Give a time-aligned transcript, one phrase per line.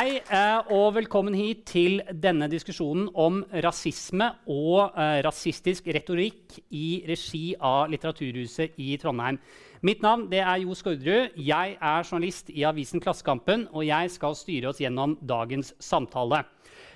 [0.00, 7.02] Hei eh, og velkommen hit til denne diskusjonen om rasisme og eh, rasistisk retorikk i
[7.04, 9.36] regi av Litteraturhuset i Trondheim.
[9.84, 11.36] Mitt navn er Jo Skårderud.
[11.36, 16.46] Jeg er journalist i avisen Klassekampen, og jeg skal styre oss gjennom dagens samtale.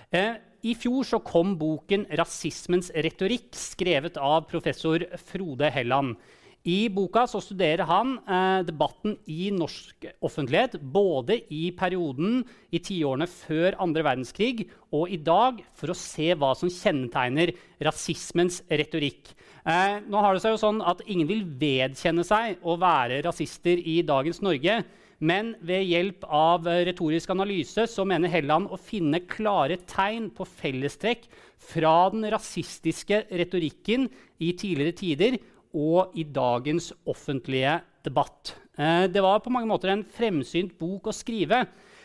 [0.09, 6.17] Eh, I fjor kom boken 'Rasismens retorikk', skrevet av professor Frode Helland.
[6.65, 12.39] I boka studerer han eh, debatten i norsk offentlighet både i perioden
[12.73, 17.53] i tiårene før andre verdenskrig og i dag, for å se hva som kjennetegner
[17.85, 19.35] rasismens retorikk.
[19.69, 23.85] Eh, nå har det seg jo sånn at Ingen vil vedkjenne seg å være rasister
[23.85, 24.81] i dagens Norge.
[25.25, 31.29] Men ved hjelp av retorisk analyse så mener Helland å finne klare tegn på fellestrekk
[31.65, 34.09] fra den rasistiske retorikken
[34.43, 35.39] i tidligere tider
[35.75, 38.55] og i dagens offentlige debatt.
[38.79, 41.65] Eh, det var på mange måter en fremsynt bok å skrive.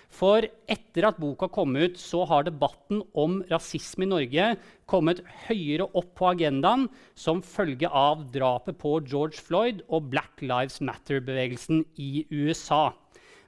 [0.10, 4.48] For etter at boka kom ut, så har debatten om rasisme i Norge
[4.90, 10.82] kommet høyere opp på agendaen som følge av drapet på George Floyd og Black Lives
[10.82, 12.90] Matter-bevegelsen i USA.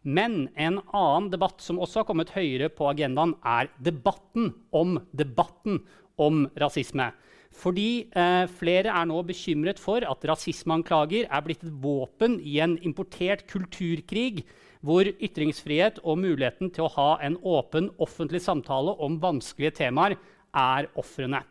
[0.02, 5.82] Men en annen debatt som også har kommet høyere på agendaen, er debatten om debatten
[6.22, 7.12] om rasisme.
[7.52, 12.78] Fordi eh, flere er nå bekymret for at rasismeanklager er blitt et våpen i en
[12.80, 14.46] importert kulturkrig,
[14.82, 20.18] hvor ytringsfrihet og muligheten til å ha en åpen offentlig samtale om vanskelige temaer
[20.58, 21.44] er ofrene.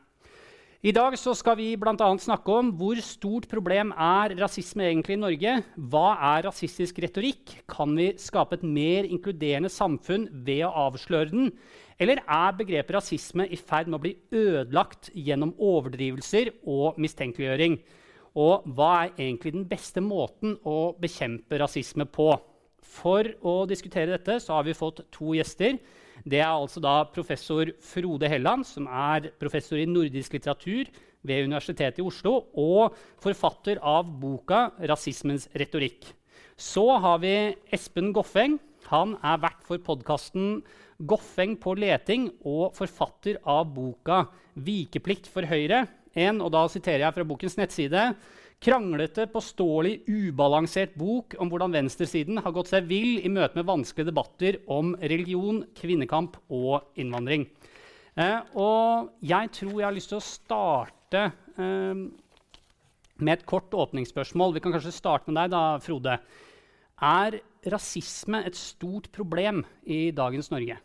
[0.81, 2.07] I dag skal vi bl.a.
[2.17, 5.53] snakke om hvor stort problem er rasisme egentlig i Norge.
[5.77, 7.53] Hva er rasistisk retorikk?
[7.69, 11.53] Kan vi skape et mer inkluderende samfunn ved å avsløre den?
[12.01, 17.77] Eller er begrepet rasisme i ferd med å bli ødelagt gjennom overdrivelser og mistenkeliggjøring?
[18.41, 22.33] Og hva er egentlig den beste måten å bekjempe rasisme på?
[22.81, 25.77] For å diskutere dette så har vi fått to gjester.
[26.25, 30.89] Det er altså da professor Frode Helland, som er professor i nordisk litteratur
[31.27, 36.15] ved Universitetet i Oslo, og forfatter av boka 'Rasismens retorikk'.
[36.57, 38.59] Så har vi Espen Goffeng.
[38.89, 40.63] Han er vert for podkasten
[41.01, 45.87] Goffeng på leting og forfatter av boka 'Vikeplikt for Høyre'.
[46.15, 48.15] En, og da siterer jeg fra bokens nettside.
[48.61, 54.11] Kranglete, påståelig, ubalansert bok om hvordan venstresiden har gått seg vill i møte med vanskelige
[54.11, 57.47] debatter om religion, kvinnekamp og innvandring.
[58.21, 61.23] Eh, og jeg tror jeg har lyst til å starte
[61.57, 62.05] eh,
[63.17, 64.59] med et kort åpningsspørsmål.
[64.59, 66.19] Vi kan kanskje starte med deg, da, Frode.
[67.01, 67.41] Er
[67.73, 70.77] rasisme et stort problem i dagens Norge?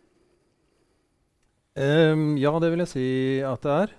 [1.76, 3.08] Um, ja, det vil jeg si
[3.44, 3.94] at det er.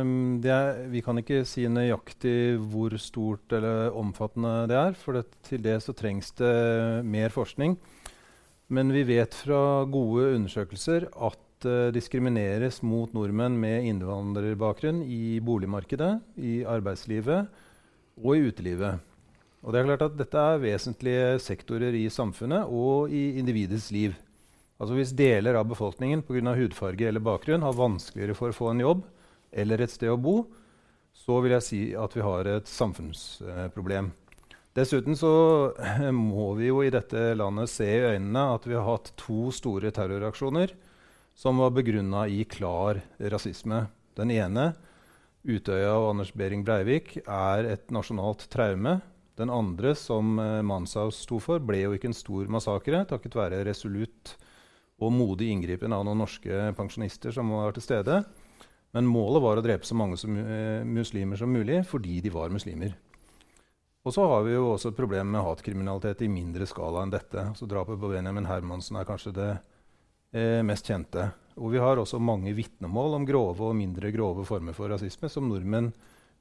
[0.00, 0.78] Um, det er.
[0.88, 4.96] Vi kan ikke si nøyaktig hvor stort eller omfattende det er.
[4.96, 7.76] For det, til det så trengs det mer forskning.
[8.72, 15.36] Men vi vet fra gode undersøkelser at det uh, diskrimineres mot nordmenn med innvandrerbakgrunn i
[15.44, 17.52] boligmarkedet, i arbeidslivet
[18.24, 19.04] og i utelivet.
[19.62, 24.16] Og det er klart at Dette er vesentlige sektorer i samfunnet og i individets liv.
[24.80, 28.80] Altså Hvis deler av befolkningen av hudfarge eller bakgrunn har vanskeligere for å få en
[28.82, 29.04] jobb
[29.52, 30.46] eller et sted å bo,
[31.12, 34.10] så vil jeg si at vi har et samfunnsproblem.
[34.72, 35.32] Dessuten så
[36.16, 39.92] må vi jo i dette landet se i øynene at vi har hatt to store
[39.92, 40.72] terroraksjoner
[41.36, 43.86] som var begrunna i klar rasisme.
[44.16, 44.72] Den ene,
[45.44, 49.00] Utøya og Anders Behring Breivik, er et nasjonalt traume.
[49.40, 53.62] Den andre, som eh, Manshaus sto for, ble jo ikke en stor massakre takket være
[53.66, 54.36] resolutt
[55.02, 58.22] og modig inngripen av noen norske pensjonister som var til stede.
[58.92, 62.52] Men målet var å drepe så mange som, uh, muslimer som mulig fordi de var
[62.52, 62.94] muslimer.
[64.02, 67.44] Og så har vi jo også et problem med hatkriminalitet i mindre skala enn dette.
[67.54, 69.50] Så Drapet på Benjamin Hermansen er kanskje det
[70.34, 71.28] eh, mest kjente.
[71.60, 75.46] Og vi har også mange vitnemål om grove og mindre grove former for rasisme som
[75.46, 75.92] nordmenn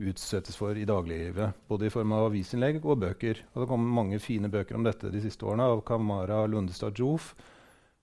[0.01, 1.53] utsettes for i dagliglivet.
[1.69, 3.43] Både i form av avisinnlegg og bøker.
[3.51, 6.97] Og det har kommet mange fine bøker om dette de siste årene av Kamara Lundestad
[6.97, 7.35] Joof,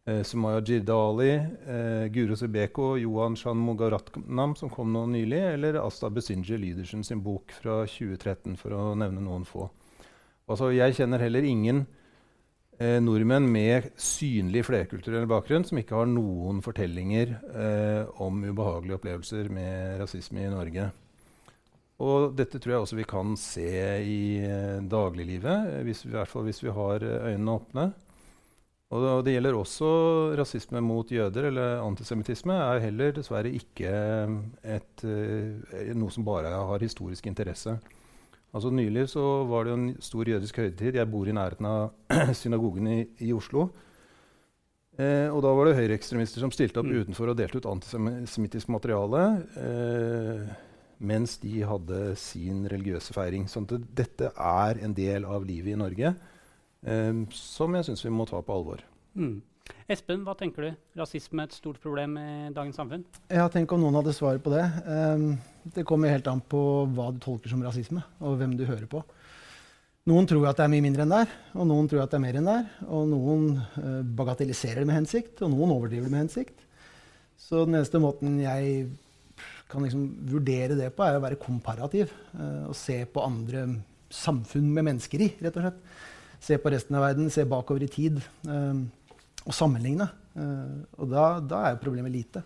[0.08, 6.56] eh, Sumaya Jirdali, eh, Guro Sebeko, Johan Shanmugaratnam, som kom nå nylig, eller Asta Besinje
[6.56, 9.68] Lydersen sin bok fra 2013, for å nevne noen få.
[10.48, 11.82] Altså, jeg kjenner heller ingen
[12.80, 19.52] eh, nordmenn med synlig flerkulturell bakgrunn som ikke har noen fortellinger eh, om ubehagelige opplevelser
[19.52, 20.88] med rasisme i Norge.
[21.98, 23.70] Og dette tror jeg også vi kan se
[24.06, 27.86] i eh, dagliglivet, hvis, i hvert fall hvis vi har eh, øynene åpne.
[28.88, 29.88] Og det, og det gjelder også
[30.38, 33.90] rasisme mot jøder, eller antisemittisme er heller dessverre ikke
[34.64, 37.74] et, eh, noe som bare har historisk interesse.
[38.56, 40.96] Altså Nylig så var det en stor jødisk høytid.
[40.96, 41.90] Jeg bor i nærheten av
[42.40, 43.66] synagogen i, i Oslo.
[44.96, 47.02] Eh, og da var det høyreekstremister som stilte opp Mm.
[47.04, 49.26] utenfor og delte ut antisemittisk materiale.
[49.60, 50.48] Eh,
[50.98, 53.44] mens de hadde sin religiøse feiring.
[53.52, 56.16] Sånn at dette er en del av livet i Norge
[56.86, 58.84] eh, som jeg syns vi må ta på alvor.
[59.18, 59.38] Mm.
[59.88, 60.68] Espen, hva tenker du?
[61.00, 63.04] Rasisme er et stort problem i dagens samfunn?
[63.32, 64.64] Ja, tenk om noen hadde svaret på det.
[64.84, 65.38] Um,
[65.74, 66.60] det kommer helt an på
[66.94, 69.02] hva du tolker som rasisme, og hvem du hører på.
[70.08, 72.16] Noen tror at det er mye mindre enn det er, og noen tror at det
[72.16, 72.70] er mer enn det er.
[72.88, 76.64] Og noen uh, bagatelliserer det med hensikt, og noen overdriver det med hensikt.
[77.38, 78.88] Så den eneste måten jeg
[79.68, 82.12] kan liksom vurdere det på, er å være komparativ.
[82.32, 83.66] Uh, og se på andre
[84.12, 85.82] samfunn med mennesker i, rett og slett.
[86.40, 88.20] Se på resten av verden, se bakover i tid.
[88.46, 88.86] Um,
[89.48, 90.06] og sammenligne.
[90.36, 92.44] Uh, og da, da er jo problemet lite.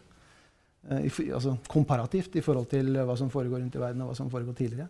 [0.88, 4.18] Uh, i, altså komparativt i forhold til hva som foregår rundt i verden, og hva
[4.18, 4.88] som foregår tidligere.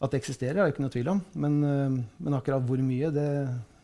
[0.00, 1.24] At det eksisterer, er det ikke noe tvil om.
[1.42, 3.26] Men, uh, men akkurat hvor mye, det,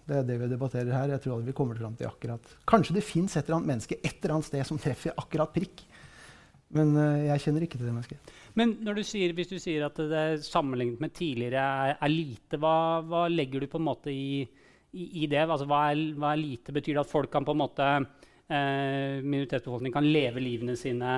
[0.06, 1.16] det er det vi debatterer her.
[1.16, 4.00] Jeg tror aldri vi kommer fram til akkurat Kanskje det fins et eller annet menneske
[4.00, 5.84] et eller annet sted som treffer akkurat prikk.
[6.76, 8.37] Men uh, jeg kjenner ikke til det mennesket.
[8.56, 12.60] Men når du sier, hvis du sier at det sammenlignet med tidligere er, er lite,
[12.60, 14.40] hva, hva legger du på en måte i,
[14.96, 15.42] i, i det?
[15.44, 16.74] Altså, hva, er, hva er lite?
[16.76, 21.10] Betyr det at folk kan på en måte eh, minoritetsbefolkningen kan leve livene sine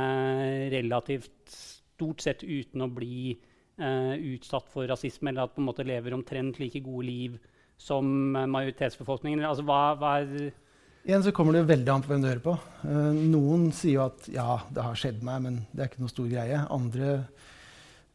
[0.75, 5.87] relativt stort sett uten å bli eh, utsatt for rasisme, eller at på en måte
[5.87, 7.39] lever omtrent like gode liv
[7.79, 9.47] som eh, majoritetsbefolkningen?
[9.47, 10.51] Altså, hva, hva er
[11.07, 12.55] Igjen så kommer det veldig an på hvem du hører på.
[12.83, 16.13] Uh, noen sier jo at ja, det har skjedd meg, men det er ikke noe
[16.13, 16.59] stor greie.
[16.75, 17.13] Andre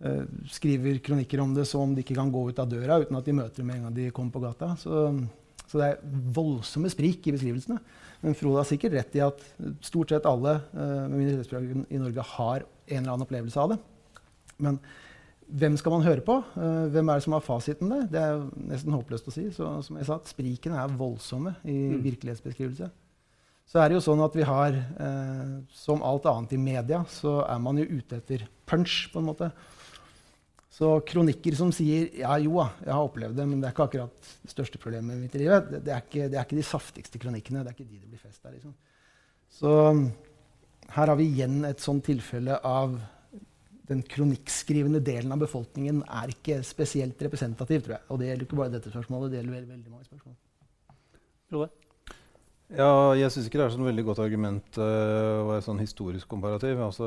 [0.03, 3.17] uh, skriver kronikker om det som om de ikke kan gå ut av døra uten
[3.17, 4.73] at de møter det med en gang de kommer på gata.
[4.81, 5.07] Så,
[5.65, 7.79] så det er voldsomme sprik i beskrivelsene.
[8.23, 9.41] Men Frode har sikkert rett i at
[9.83, 13.79] stort sett alle uh, med minoritetsspråk i Norge har en eller annen opplevelse av det.
[14.61, 14.77] Men
[15.49, 16.37] hvem skal man høre på?
[16.55, 18.07] Eh, hvem er det som har fasiten der?
[18.11, 19.49] Det er nesten håpløst å si.
[19.51, 22.01] Så som jeg sa, sprikene er voldsomme i Mm.
[22.03, 22.89] virkelighetsbeskrivelse.
[23.65, 27.41] Så er det jo sånn at vi har, eh, som alt annet i media, så
[27.49, 29.51] er man jo ute etter punch, på en måte.
[30.69, 33.87] Så kronikker som sier ja, jo da, jeg har opplevd det, men det er ikke
[33.87, 35.49] akkurat det største problemet i mitt liv.
[35.69, 37.63] Det, det, er ikke, det er ikke de saftigste kronikkene.
[37.63, 38.53] Det er ikke de det blir fest av.
[38.53, 38.73] Liksom.
[39.53, 40.11] Så
[40.89, 42.99] her har vi igjen et sånt tilfelle av
[43.93, 48.07] den kronikkskrivende delen av befolkningen er ikke spesielt representativ, tror jeg.
[48.09, 50.37] Og det gjelder ikke bare dette spørsmålet, det gjelder veldig, veldig mange spørsmål.
[51.53, 51.71] Frode?
[52.73, 56.31] Ja, jeg syns ikke det er sånn veldig godt argument uh, å være sånn historisk
[56.31, 56.79] komparativ.
[56.81, 57.05] Altså,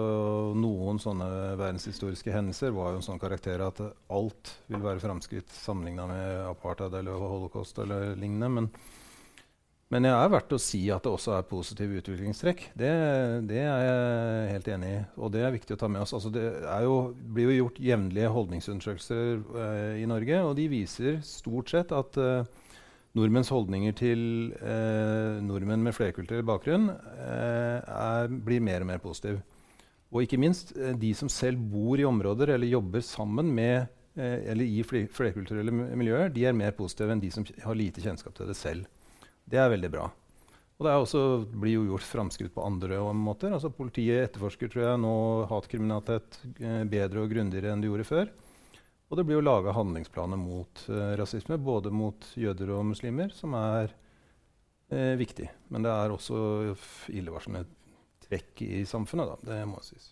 [0.55, 1.27] noen sånne
[1.59, 6.94] verdenshistoriske hendelser var jo en sånn karakter at alt vil være framskritt sammenligna med apartheid
[7.00, 8.53] eller holocaust eller lignende.
[8.61, 8.71] Men,
[9.94, 12.65] men jeg er verdt å si at det også er positive utviklingstrekk.
[12.75, 12.91] Det,
[13.47, 16.15] det er jeg helt enig i, og det er viktig å ta med oss.
[16.17, 16.43] Altså, det
[16.83, 16.97] jo,
[17.37, 19.29] blir jo gjort jevnlige holdningsundersøkelser
[19.62, 22.67] eh, i Norge, og de viser stort sett at eh,
[23.17, 24.23] Nordmenns holdninger til
[24.61, 29.38] eh, nordmenn med flerkulturell bakgrunn eh, er, blir mer og mer positiv.
[30.12, 33.87] Og ikke minst eh, de som selv bor i områder eller jobber sammen med
[34.19, 38.37] eh, eller i flerkulturelle miljøer, de er mer positive enn de som har lite kjennskap
[38.37, 38.85] til det selv.
[39.47, 40.07] Det er veldig bra.
[40.76, 41.21] Og det også,
[41.57, 43.55] blir jo gjort framskritt på andre måter.
[43.55, 45.15] Altså Politiet etterforsker tror jeg, nå
[45.49, 48.33] hatkriminalitet eh, bedre og grundigere enn de gjorde før.
[49.07, 53.55] Og det blir jo laga handlingsplaner mot uh, rasisme, både mot jøder og muslimer, som
[53.55, 53.93] er
[54.91, 55.47] eh, viktig.
[55.71, 56.41] Men det er også
[57.15, 57.62] illevarslende
[58.26, 59.53] trekk i samfunnet, da.
[59.53, 60.11] Det må sies.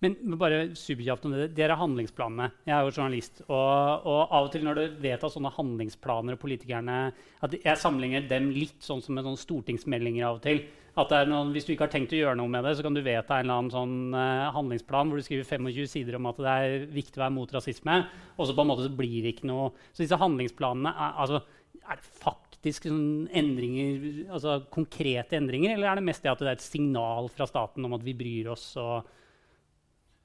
[0.00, 1.50] Men bare superkjapt om det.
[1.56, 2.48] Dere er handlingsplanene.
[2.64, 3.42] Jeg er jo journalist.
[3.46, 7.00] Og, og av og til når du vedtar sånne handlingsplaner og politikerne
[7.44, 10.62] at Jeg sammenligner dem litt sånn som med sånne stortingsmeldinger av og til.
[10.98, 12.86] At det er noen, Hvis du ikke har tenkt å gjøre noe med det, så
[12.86, 16.28] kan du vedta en eller annen sånn uh, handlingsplan hvor du skriver 25 sider om
[16.32, 18.00] at det er viktig å være mot rasisme,
[18.36, 21.42] og så på en måte så blir det ikke noe Så disse handlingsplanene, er, altså,
[21.84, 26.50] er det faktisk sånn endringer, altså konkrete endringer, eller er det mest det at det
[26.50, 28.72] er et signal fra staten om at vi bryr oss?
[28.80, 29.19] og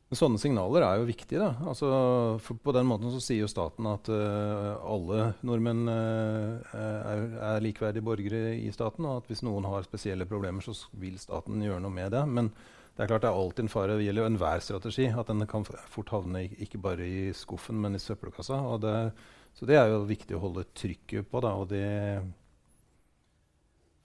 [0.06, 1.42] Men sånne signaler er jo viktige.
[1.42, 1.56] da.
[1.66, 1.88] Altså,
[2.40, 8.06] på den måten så sier jo staten at uh, alle nordmenn uh, er, er likeverdige
[8.06, 11.96] borgere i staten, og at hvis noen har spesielle problemer, så vil staten gjøre noe
[11.96, 12.22] med det.
[12.30, 12.52] Men
[12.96, 13.98] det er klart det er alltid en fare.
[13.98, 15.10] Det gjelder jo enhver strategi.
[15.10, 18.62] At den kan fort havne ikke bare i skuffen, men i søppelkassa.
[18.62, 18.96] Og det,
[19.58, 21.90] så det er jo viktig å holde trykket på, da, og det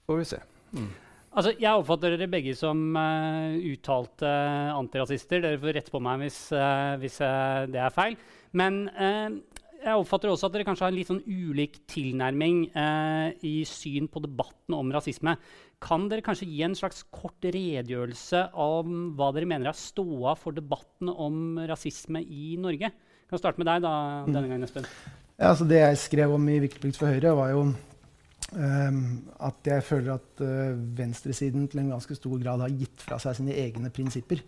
[0.09, 0.41] får vi se.
[0.75, 0.91] Mm.
[1.31, 4.27] Altså, jeg oppfatter dere begge som uh, uttalte
[4.75, 5.39] antirasister.
[5.39, 8.17] Dere får rette på meg hvis, uh, hvis uh, det er feil.
[8.51, 12.57] Men jeg oppfatter også at dere kanskje har en litt sånn ulik tilnærming
[13.47, 15.37] i syn på debatten om rasisme.
[15.81, 20.53] Kan dere kanskje gi en slags kort redegjørelse om hva dere mener er ståa for
[20.53, 22.91] debatten om rasisme i Norge?
[22.91, 23.95] Jeg kan starte med deg da,
[24.27, 24.91] denne gangen, Espen.
[25.39, 27.63] Ja, altså det jeg skrev om i Viktigplikt for Høyre, var jo
[28.51, 33.37] at jeg føler at uh, venstresiden til en ganske stor grad har gitt fra seg
[33.37, 34.41] sine egne prinsipper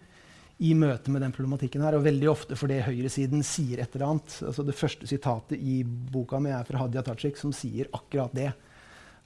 [0.63, 1.97] i møte med den problematikken her.
[1.97, 4.35] Og veldig ofte fordi høyresiden sier et eller annet.
[4.49, 8.51] Altså det første sitatet i boka mi er fra Hadia Tajik, som sier akkurat det.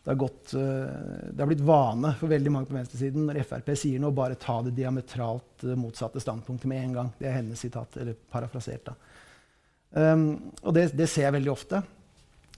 [0.03, 3.73] Det har, gått, uh, det har, blitt vane for veldig mange på venstresiden når Frp
[3.75, 7.09] sier noe, bare ta det diametralt uh, motsatte standpunktet med en gang.
[7.19, 8.87] Det er hennes sitat, eller parafrasert.
[8.87, 8.95] da.
[9.97, 11.81] Um, og det, det, ser jeg veldig ofte.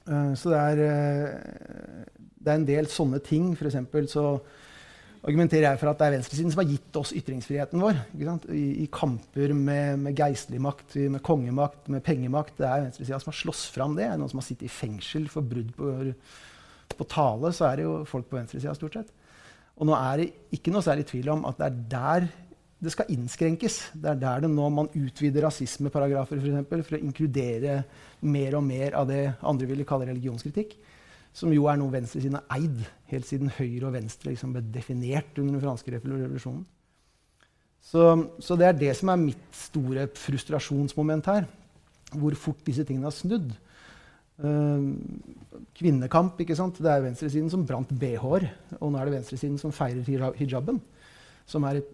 [0.10, 3.51] Uh, så det er, uh, det er, en del sånne ting.
[3.58, 3.70] For
[4.10, 4.25] så
[5.20, 8.01] argumenterer jeg for at det er venstresiden som har gitt oss ytringsfriheten vår.
[8.56, 12.56] I, I, kamper med, med geistlig makt, med kongemakt, med pengemakt.
[12.58, 15.46] Det er venstresida som har slåss fram det noen som har sittet i fengsel for
[15.46, 15.92] brudd på,
[16.96, 19.12] på tale, så er det jo folk på venstresida stort sett.
[19.80, 22.30] Og nå er det ikke noe særlig tvil om at det er der
[22.79, 23.79] det skal innskrenkes.
[23.91, 27.81] Det er der det nå man utvider rasismeparagrafer for, eksempel, for å inkludere
[28.24, 30.77] mer og mer av det andre ville kalle religionskritikk.
[31.36, 32.79] Som jo er noe venstresiden har eid
[33.12, 36.63] helt siden høyre og venstre liksom ble definert under den franske revolusjonen.
[37.89, 38.05] Så,
[38.43, 41.48] så, det er det som er mitt store frustrasjonsmoment her.
[42.15, 43.51] Hvor fort disse tingene har snudd.
[44.39, 44.95] Uh,
[45.75, 46.39] kvinnekamp.
[46.39, 46.79] ikke sant?
[46.79, 48.50] Det er venstresiden som brant bh-er.
[48.79, 50.79] Og nå er det venstresiden som feirer hijaben.
[51.50, 51.93] Som er et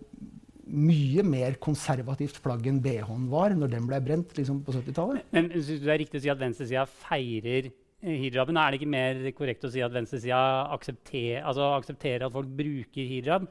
[0.65, 5.27] mye mer konservativt plagg enn BH-en var når den ble brent liksom, på 70-tallet.
[5.35, 7.69] Men Syns du det er riktig å si at venstresida feirer
[8.05, 8.57] hijaben?
[8.57, 10.39] Er det ikke mer korrekt å si at venstresida
[10.75, 13.47] aksepter, altså aksepterer at folk bruker hijab?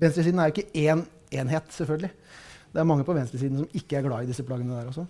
[0.00, 1.04] Venstresiden er jo ikke én
[1.34, 2.12] enhet, selvfølgelig.
[2.74, 5.06] Det er mange på venstresiden som ikke er glad i disse plaggene der også.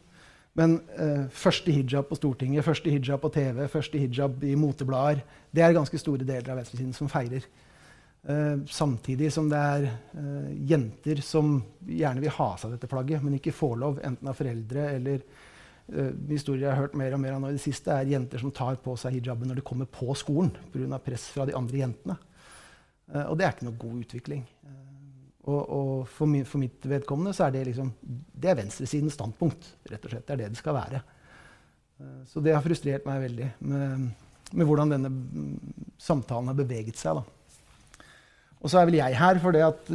[0.55, 5.63] Men uh, første hijab på Stortinget, første hijab på TV, første hijab i moteblader Det
[5.63, 7.47] er ganske store deler av venstresiden som feirer.
[8.29, 9.83] Uh, samtidig som det er
[10.17, 14.39] uh, jenter som gjerne vil ha seg dette plagget, men ikke får lov, enten av
[14.39, 17.93] foreldre eller uh, historier jeg har hørt mer og mer av nå i det siste,
[17.93, 21.03] er jenter som tar på seg hijaben når de kommer på skolen pga.
[21.05, 22.17] press fra de andre jentene.
[23.27, 24.49] og det er ikke noe god utvikling.
[25.45, 29.75] og, og for, mi, for, mitt vedkommende så er det liksom, det er venstresidens standpunkt.
[29.91, 30.25] rett og slett.
[30.25, 31.03] Det er det det skal være.
[32.25, 34.11] så det har frustrert meg veldig med,
[34.53, 35.57] med hvordan denne mm,
[36.01, 37.21] samtalen har beveget seg.
[37.21, 37.44] da.
[38.65, 39.91] Og så er vel jeg her fordi at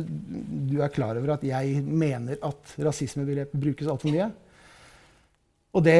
[0.69, 4.29] du er klar over at jeg mener at rasismebegrepet brukes altfor mye.
[5.69, 5.97] Og det,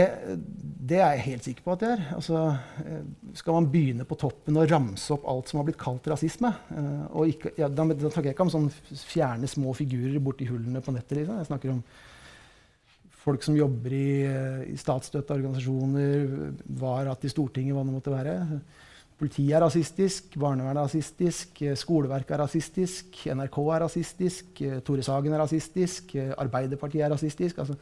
[0.90, 2.06] det, er jeg helt sikker på at det er.
[2.18, 2.40] Altså,
[2.82, 3.02] eh,
[3.38, 7.20] skal man begynne på toppen og ramse opp alt som har blitt kalt rasisme eh,
[7.30, 11.20] ikke, ja, da, snakker jeg ikke om sånn fjerne små figurer borti hullene på nettet.
[11.20, 11.38] Liksom.
[11.38, 11.84] Jeg snakker om
[13.20, 18.38] folk som jobber i, eh, i statsstøtta organisasjoner, varat i Stortinget, hva det måtte være.
[19.20, 25.04] Politiet er rasistisk, barnevernet er rasistisk, eh, skoleverket er rasistisk, NRK er rasistisk, eh, Tore
[25.04, 27.58] Sagen er rasistisk, eh, Arbeiderpartiet er rasistisk.
[27.58, 27.76] Altså,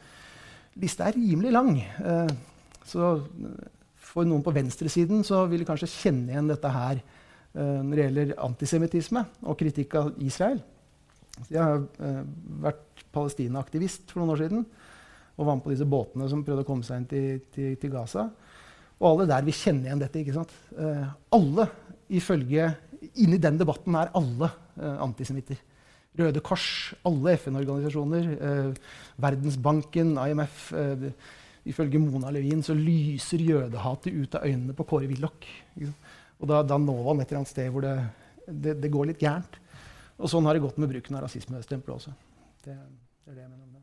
[0.82, 1.84] lista er rimelig lang.
[2.86, 3.27] Så
[3.98, 7.01] for noen på venstresiden så vil de kanskje kjenne igjen dette her
[7.53, 10.62] når det gjelder antisemittisme og kritikk av Israel.
[11.50, 11.82] Jeg har
[12.62, 14.65] vært Palestina-aktivist for noen år siden
[15.38, 17.91] og var med på disse båtene som prøvde å komme seg inn til, til, til
[17.91, 18.29] Gaza.
[18.98, 20.22] Og alle der vil kjenne igjen dette.
[20.22, 20.54] ikke sant?
[20.74, 21.70] Uh, alle,
[22.10, 22.74] ifølge
[23.22, 25.60] Inni den debatten er alle uh, antisemitter.
[26.18, 30.72] Røde Kors, alle FN-organisasjoner, uh, Verdensbanken, IMF
[31.68, 35.48] Ifølge Mona Levin så lyser jødehatet ut av øynene på Kåre Willoch.
[36.39, 37.96] Og da, da når han et eller annet sted hvor det,
[38.48, 39.58] det, det, går litt gærent.
[40.18, 42.13] Og sånn har det gått med bruken av rasismestempelet også.
[42.63, 43.77] Det, det, er det jeg mener om det.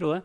[0.00, 0.22] Frode?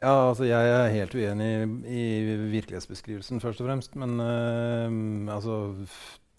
[0.00, 1.48] Ja, altså Jeg er helt uenig
[1.84, 3.98] i, i virkelighetsbeskrivelsen, først og fremst.
[4.00, 5.74] Men uh, altså,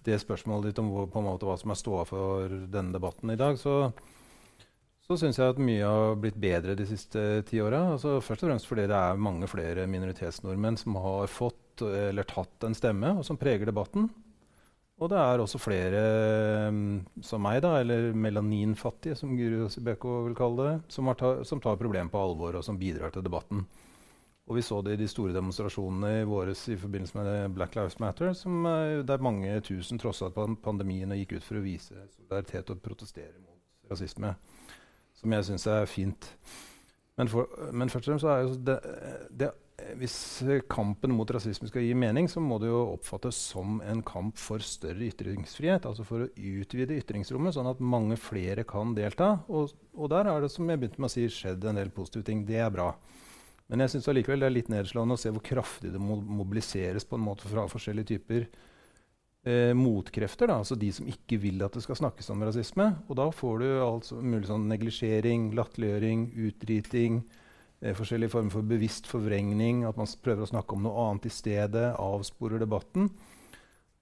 [0.05, 3.59] det spørsmålet ditt om hvor, måte hva som er ståa for denne debatten i dag,
[3.61, 3.91] så,
[5.05, 7.83] så syns jeg at mye har blitt bedre de siste ti åra.
[7.93, 12.65] Altså, først og fremst fordi det er mange flere minoritetsnordmenn som har fått eller tatt
[12.65, 14.09] en stemme, og som preger debatten.
[15.01, 16.01] Og det er også flere
[16.70, 21.62] um, som meg, da, eller melaninfattige, som Guru Sibeko vil kalle det, som, ta, som
[21.63, 23.63] tar problemet på alvor og som bidrar til debatten.
[24.46, 27.98] Og vi så det i de store demonstrasjonene i våres i forbindelse med Black Lives
[28.03, 32.70] Matter, som, uh, der mange tusen trossa pandemien og gikk ut for å vise solidaritet
[32.70, 34.36] og protestere mot rasisme.
[35.17, 36.29] Som jeg syns er fint.
[37.17, 38.77] Men, for, men, først og fremst så er det,
[39.41, 39.50] det
[40.00, 40.15] hvis
[40.71, 44.63] kampen mot rasisme skal gi mening, så må det jo oppfattes som en kamp for
[44.65, 45.88] større ytringsfrihet.
[45.89, 49.35] Altså for å utvide ytringsrommet, sånn at mange flere kan delta.
[49.51, 52.27] Og, og der har det som jeg begynte med å si, skjedd en del positive
[52.27, 52.45] ting.
[52.47, 52.91] Det er bra.
[53.71, 57.15] Men jeg syns allikevel det er litt nedslående å se hvor kraftig det mobiliseres på
[57.15, 58.50] en måte fra forskjellige typer
[59.47, 60.51] eh, motkrefter.
[60.51, 62.89] Da, altså de som ikke vil at det skal snakkes om rasisme.
[63.07, 67.21] Og da får du altså mulig sånn neglisjering, latterliggjøring, utdriting.
[67.81, 69.83] Eh, forskjellige former for bevisst forvrengning.
[69.89, 71.88] At man prøver å snakke om noe annet i stedet.
[71.97, 73.09] Avsporer debatten.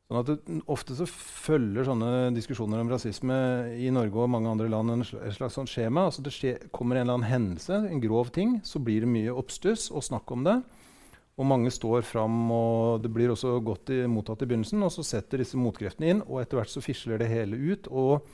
[0.09, 3.37] Sånn at det, Ofte så følger sånne diskusjoner om rasisme
[3.77, 6.07] i Norge og mange andre land en slags, sånn skjema.
[6.09, 9.35] Altså det skje, kommer en eller annen hendelse, en grov ting, så blir det mye
[9.37, 10.57] oppstuss og snakk om det.
[11.39, 14.81] Og mange står fram, og det blir også godt i, mottatt i begynnelsen.
[14.83, 17.87] Og så setter disse motkreftene inn, og etter hvert så fisler det hele ut.
[17.87, 18.25] Og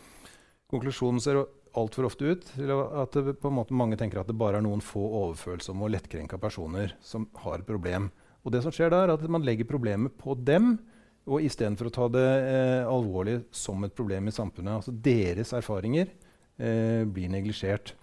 [0.71, 1.43] konklusjonen ser
[1.75, 3.35] altfor ofte ut til at det,
[3.69, 7.67] mange tenker at det bare er noen få overfølsomme og lettkrenka personer som har et
[7.67, 8.09] problem.
[8.45, 10.77] Og det som skjer da, er at man legger problemet på dem.
[11.25, 14.77] Og istedenfor å ta det eh, alvorlig som et problem i samfunnet.
[14.77, 17.95] Altså deres erfaringer eh, blir neglisjert.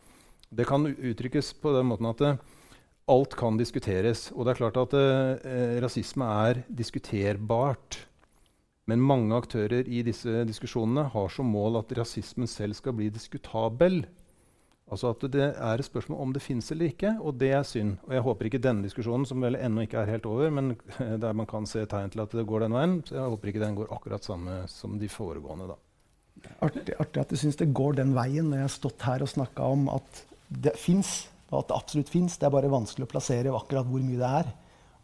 [0.51, 2.41] Det kan uttrykkes på den måten at eh,
[3.13, 4.31] alt kan diskuteres.
[4.35, 8.03] Og det er klart at eh, rasisme er diskuterbart.
[8.91, 14.03] Men mange aktører i disse diskusjonene har som mål at rasismen selv skal bli diskutabel.
[14.93, 17.95] Altså at det er et spørsmål om det fins eller ikke, og det er synd.
[18.09, 20.75] Og jeg håper ikke denne diskusjonen, som vel ennå ikke er helt over, men
[21.23, 23.63] der man kan se tegn til at det går den veien, så jeg håper ikke
[23.63, 25.71] den går akkurat samme som de foregående.
[25.71, 25.79] da.
[26.67, 29.31] Artig, artig at du syns det går den veien når jeg har stått her og
[29.31, 32.39] snakka om at det fins og at det absolutt fins.
[32.41, 34.53] Det er bare vanskelig å plassere akkurat hvor mye det er.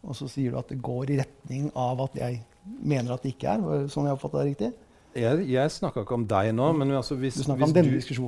[0.05, 2.43] Og så sier du at det går i retning av at jeg
[2.79, 3.89] mener at det ikke er.
[3.91, 4.69] Sånn jeg oppfatta det riktig?
[5.17, 6.69] Jeg, jeg snakka ikke om deg nå.
[6.77, 8.19] men altså hvis, Du hvis,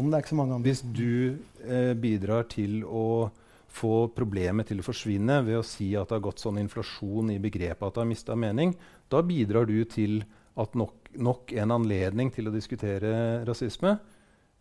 [0.57, 0.59] andre.
[0.65, 3.29] Hvis du eh, bidrar til å
[3.71, 7.39] få problemet til å forsvinne ved å si at det har gått sånn inflasjon i
[7.39, 8.73] begrepet at det har mista mening,
[9.11, 10.23] da bidrar du til
[10.59, 13.13] at nok, nok, en anledning til å diskutere
[13.47, 13.93] rasisme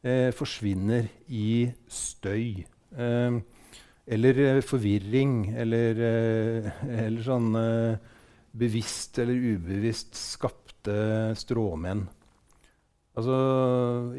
[0.07, 2.63] eh, forsvinner i støy.
[2.95, 3.41] Ehm,
[4.11, 6.71] eller eh, forvirring, eller, eh,
[7.05, 7.53] eller sånn
[8.51, 10.97] bevisst eller ubevisst skapte
[11.39, 12.09] stråmenn.
[13.19, 13.37] Altså,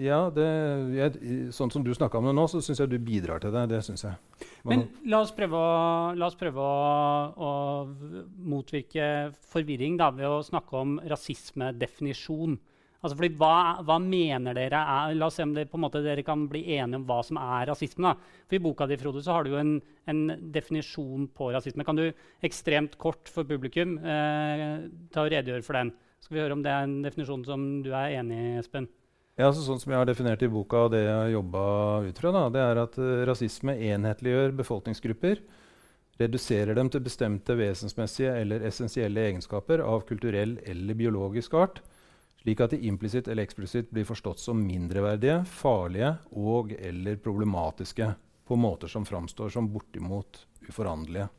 [0.04, 0.48] ja, det,
[0.98, 3.64] jeg, Sånn som du snakka om det nå, så syns jeg du bidrar til det.
[3.72, 4.48] Det synes jeg.
[4.68, 6.74] Men la oss prøve, å, la oss prøve å,
[7.32, 7.52] å,
[8.52, 12.60] motvirke forvirring da, ved å snakke om rasismedefinisjon.
[13.02, 16.44] Altså fordi hva, hva, mener dere er La oss se om det, måte, dere kan
[16.50, 18.12] bli enige om hva som er rasisme.
[18.12, 18.42] Da.
[18.46, 19.74] For I boka di Frode, så har du jo en,
[20.12, 20.22] en,
[20.54, 21.86] definisjon på rasisme.
[21.88, 22.06] Kan du
[22.46, 25.94] ekstremt kort for publikum eh, ta og redegjøre for den?
[26.22, 28.86] Skal vi høre om det er en definisjon som du er enig i, Espen?
[29.40, 31.64] Ja, altså sånn som jeg har definert i boka, og det jeg har jobba
[32.06, 35.42] ut fra, da, det er at uh, rasisme enhetliggjør befolkningsgrupper.
[36.22, 41.82] Reduserer dem til bestemte vesensmessige eller essensielle egenskaper av kulturell eller biologisk art
[42.42, 48.14] slik at de implisitt eller eksplisitt blir forstått som mindreverdige, farlige og eller problematiske
[48.48, 51.30] på måter som framstår som bortimot uforanderlige.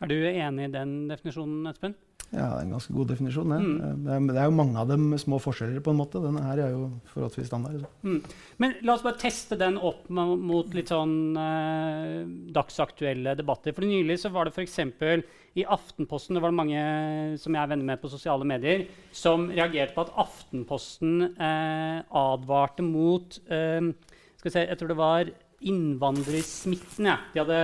[0.00, 1.94] Er du enig i den definisjonen, Espen?
[2.30, 3.50] Ja, det er en ganske god definisjon.
[3.50, 4.04] Mm.
[4.04, 5.82] Det, er, det, er, jo mange av dem med små forskjeller.
[5.82, 6.22] på en måte.
[6.22, 7.82] Denne her er jo forholdsvis standard.
[8.06, 8.22] Mm.
[8.62, 12.22] Men la oss bare teste den opp mot litt sånn eh,
[12.54, 13.74] dagsaktuelle debatter.
[13.74, 14.78] For Nylig så var det f.eks.
[15.58, 16.80] i Aftenposten det var det mange
[17.42, 22.82] som jeg er venner med på sosiale medier, som reagerte på at Aftenposten eh, advarte
[22.86, 23.82] mot eh,
[24.38, 25.26] skal vi se, Jeg tror det var
[25.60, 27.04] innvandrersmitten.
[27.10, 27.18] Ja.
[27.34, 27.60] De hadde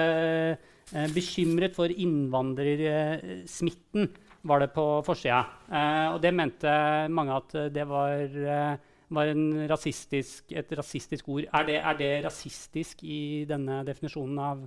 [0.91, 4.11] eh, bekymret for innvandrersmitten
[4.47, 5.43] var det på forsida.
[5.71, 6.73] Eh, og det mente
[7.13, 8.79] mange at det var, eh,
[9.09, 9.35] var
[9.71, 11.45] rasistisk, et rasistisk ord.
[11.53, 14.65] Er det, er det, rasistisk i denne definisjonen av,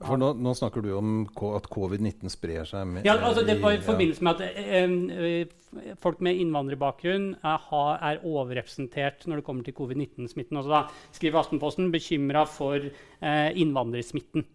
[0.00, 1.12] av For nå, nå, snakker du om
[1.54, 6.20] at covid-19 sprer seg med, Ja, altså det var i forbindelse med at eh, folk
[6.24, 10.60] med innvandrerbakgrunn er, er, overrepresentert når det kommer til covid-19-smitten.
[10.60, 14.48] Altså da skriver Aftenposten bekymra for eh, innvandrersmitten.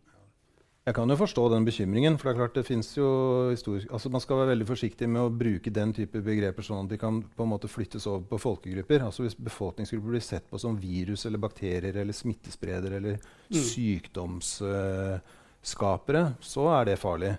[0.89, 2.15] Jeg kan jo forstå den bekymringen.
[2.17, 3.05] for det er klart det finnes jo
[3.53, 6.97] altså Man skal være veldig forsiktig med å bruke den type begreper sånn at de
[6.97, 9.05] kan på en måte flyttes over på folkegrupper.
[9.05, 13.53] Altså Hvis befolkningsgrupper blir sett på som virus eller bakterier eller smittespredere eller mm.
[13.69, 17.37] sykdomsskapere, uh, så er det farlig.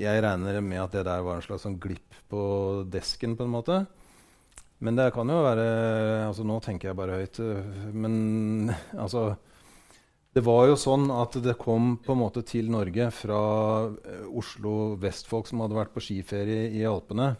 [0.00, 2.40] Jeg regner med at det der var en slags sånn glipp på
[2.88, 3.36] desken.
[3.36, 3.84] på en måte.
[4.78, 7.44] Men det kan jo være altså Nå tenker jeg bare høyt.
[7.92, 9.36] Men altså
[10.34, 13.40] det var jo sånn at det kom på en måte til Norge fra
[13.86, 17.36] eh, Oslo vestfolk som hadde vært på skiferie i Alpene.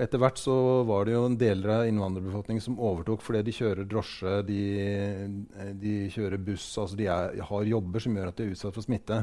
[0.00, 0.54] Etter hvert så
[0.88, 5.68] var det jo en deler av innvandrerbefolkningen som overtok fordi de kjører drosje, de, eh,
[5.78, 6.64] de kjører buss.
[6.80, 9.20] altså De er, har jobber som gjør at de er utsatt for smitte.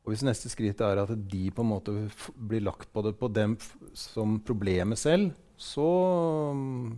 [0.00, 1.94] Og Hvis neste skritt er at de på en måte
[2.34, 3.58] blir lagt på, det, på dem
[3.92, 5.84] som problemet selv, så
[6.56, 6.96] um,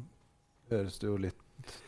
[0.71, 1.42] høres det jo litt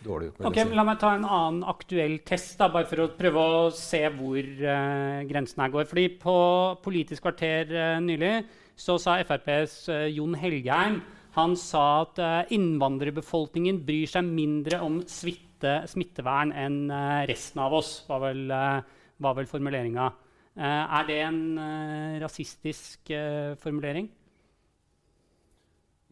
[0.04, 0.78] dårlig ut vil Ok, jeg men si.
[0.78, 4.40] La meg ta en annen aktuell test, da, bare for å prøve å se hvor
[4.42, 5.88] uh, grensen her går.
[5.90, 6.37] Fordi På
[6.84, 8.34] Politisk kvarter uh, nylig
[8.74, 11.00] så sa FrPs uh, Jon Helgheim
[11.34, 17.74] han sa at uh, innvandrerbefolkningen bryr seg mindre om svitte, smittevern enn uh, resten av
[17.74, 20.12] oss, var vel, uh, var vel formuleringa.
[20.54, 24.06] Eh, er det en eh, rasistisk eh, formulering?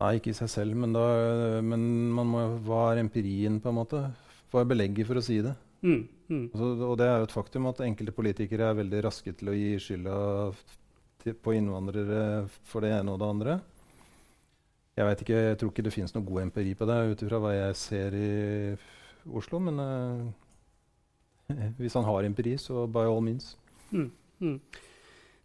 [0.03, 1.03] Nei, ikke i seg selv, men, da,
[1.63, 4.01] men man må, hva er empirien, på en måte?
[4.51, 5.53] Hva er belegget for å si det?
[5.83, 6.47] Mm, mm.
[6.49, 9.55] Altså, og det er jo et faktum at enkelte politikere er veldig raske til å
[9.55, 10.17] gi skylda
[11.39, 13.57] på innvandrere for det ene og det andre.
[14.99, 17.41] Jeg vet ikke, jeg tror ikke det finnes noe god empiri på det ut ifra
[17.41, 18.33] hva jeg ser i
[19.39, 20.27] Oslo, men uh,
[21.79, 23.55] hvis han har empiri, så by all means.
[23.95, 24.11] Mm.
[24.43, 24.59] Mm.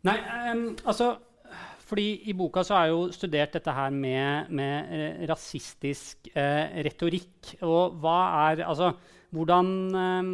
[0.09, 0.17] Nei,
[0.49, 1.13] um, altså
[1.87, 7.53] Fordi i boka så er jo studert dette her med, med eh, rasistisk eh, retorikk.
[7.63, 8.17] Og hva
[8.49, 8.91] er Altså,
[9.35, 10.31] hvordan eh,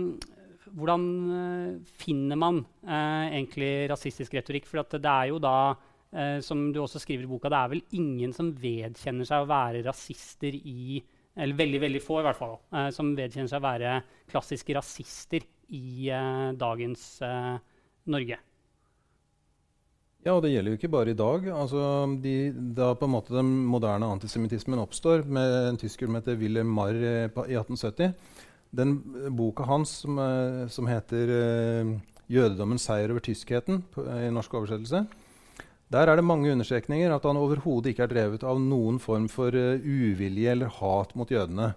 [0.74, 1.04] hvordan
[1.38, 4.66] eh, finner man eh, egentlig rasistisk retorikk?
[4.70, 5.58] For det er jo da,
[6.46, 9.82] som du også skriver i boka, det er vel ingen som vedkjenner seg å være
[9.88, 11.02] rasister i
[11.34, 12.54] Eller veldig, veldig få, i hvert fall.
[12.94, 13.96] som vedkjenner seg å være
[14.30, 15.42] klassiske rasister
[15.74, 16.06] i
[16.54, 17.08] dagens
[18.06, 18.38] Norge.
[20.24, 21.50] Ja, og det gjelder jo ikke bare i dag.
[21.52, 21.82] Altså,
[22.24, 26.72] de, da på en måte den moderne antisemittismen oppstår, med en tysker som heter Wilhelm
[26.72, 28.14] Marr eh, i 1870
[28.72, 31.92] Den eh, boka hans som, eh, som heter eh,
[32.32, 33.84] 'Jødedommens seier over tyskheten'
[34.24, 35.04] i norsk oversettelse,
[35.92, 39.52] der er det mange understrekninger at han overhodet ikke er drevet av noen form for
[39.52, 41.74] uvilje eller hat mot jødene.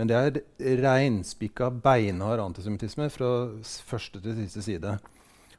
[0.00, 4.96] Men det er reinspikka, beinhard antisemittisme fra første til siste side.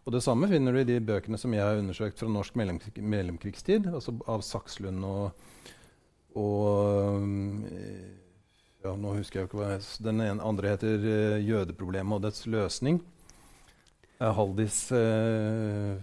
[0.06, 3.04] Og Det samme finner du i de bøkene som jeg har undersøkt fra norsk mellomkrig,
[3.06, 5.44] mellomkrigstid, altså av Sakslund og,
[6.42, 7.28] og
[8.82, 12.48] ja, Nå husker jeg ikke hva jeg, Den ene, andre heter uh, 'Jødeproblemet og dets
[12.50, 12.98] løsning'.
[14.18, 16.02] Uh, Haldis uh,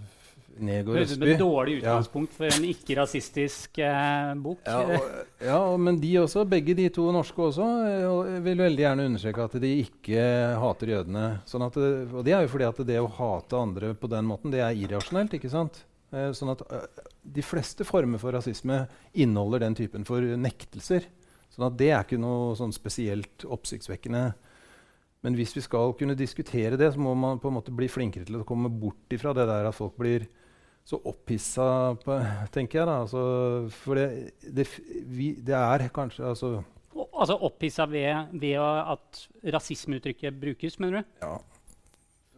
[0.60, 1.34] Negård Høres ut som Østby.
[1.34, 1.98] et dårlig Ja.
[1.98, 4.58] utgangspunkt for en ikke-rasistisk eh, bok.
[4.66, 8.56] Ja, og, ja, og- men de også, begge de to norske også eh, og vil
[8.58, 10.22] veldig gjerne understreke at de ikke
[10.58, 11.40] hater jødene.
[11.46, 14.50] Sånn at og det er jo fordi at det å hate andre på den måten,
[14.50, 15.30] det er irrasjonelt.
[15.34, 15.84] ikke sant?
[16.12, 16.86] Eh, sånn at eh,
[17.28, 21.04] De fleste former for rasisme inneholder den typen for nektelser.
[21.52, 24.34] Sånn at det er ikke noe sånn spesielt oppsiktsvekkende.
[25.22, 28.24] Men hvis vi skal kunne diskutere det, så må man på en måte bli flinkere
[28.24, 30.26] til å komme bort ifra det der at folk blir
[30.88, 31.68] så opphissa,
[32.54, 32.88] tenker jeg.
[32.88, 32.96] da.
[33.04, 33.22] Altså,
[33.82, 34.64] for det, det,
[35.04, 36.58] vi, det er kanskje altså,
[37.18, 39.20] Altså opphissa ved, ved at
[39.54, 41.12] rasismeuttrykket brukes, mener du?
[41.22, 41.36] Ja.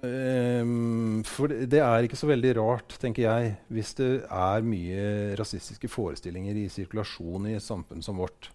[0.00, 5.02] Um, for det, det er ikke så veldig rart, tenker jeg, hvis det er mye
[5.36, 8.48] rasistiske forestillinger i sirkulasjon i et samfunn som vårt.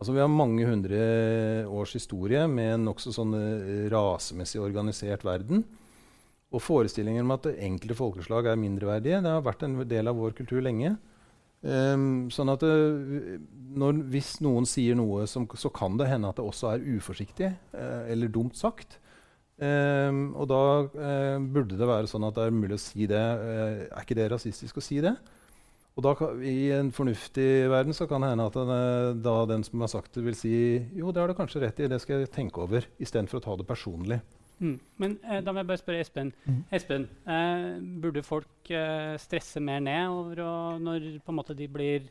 [0.00, 1.02] Altså, vi har mange hundre
[1.70, 5.62] års historie med en nokså sånn eh, rasemessig organisert verden.
[6.52, 10.36] Og forestillinger om at enkelte folkeslag er mindreverdige, det har vært en del av vår
[10.36, 10.94] kultur lenge.
[11.62, 13.38] Um, sånn at det,
[13.78, 17.52] når, Hvis noen sier noe, som, så kan det hende at det også er uforsiktig
[17.76, 18.98] uh, eller dumt sagt.
[19.62, 23.22] Um, og da uh, burde det være sånn at det er mulig å si det.
[23.22, 25.14] Uh, er ikke det rasistisk å si det?
[25.92, 26.12] Og da
[26.48, 29.90] I en fornuftig verden så kan det hende at den, eh, da den som har
[29.92, 30.52] sagt det, vil si
[30.96, 33.56] jo, det har du kanskje rett i, det skal jeg tenke over, istedenfor å ta
[33.60, 34.22] det personlig.
[34.62, 34.74] Mm.
[35.02, 36.32] Men eh, da må jeg bare spørre Espen.
[36.46, 36.58] Mm.
[36.78, 37.70] Espen, eh,
[38.02, 42.06] Burde folk eh, stresse mer ned over å, når måte, de blir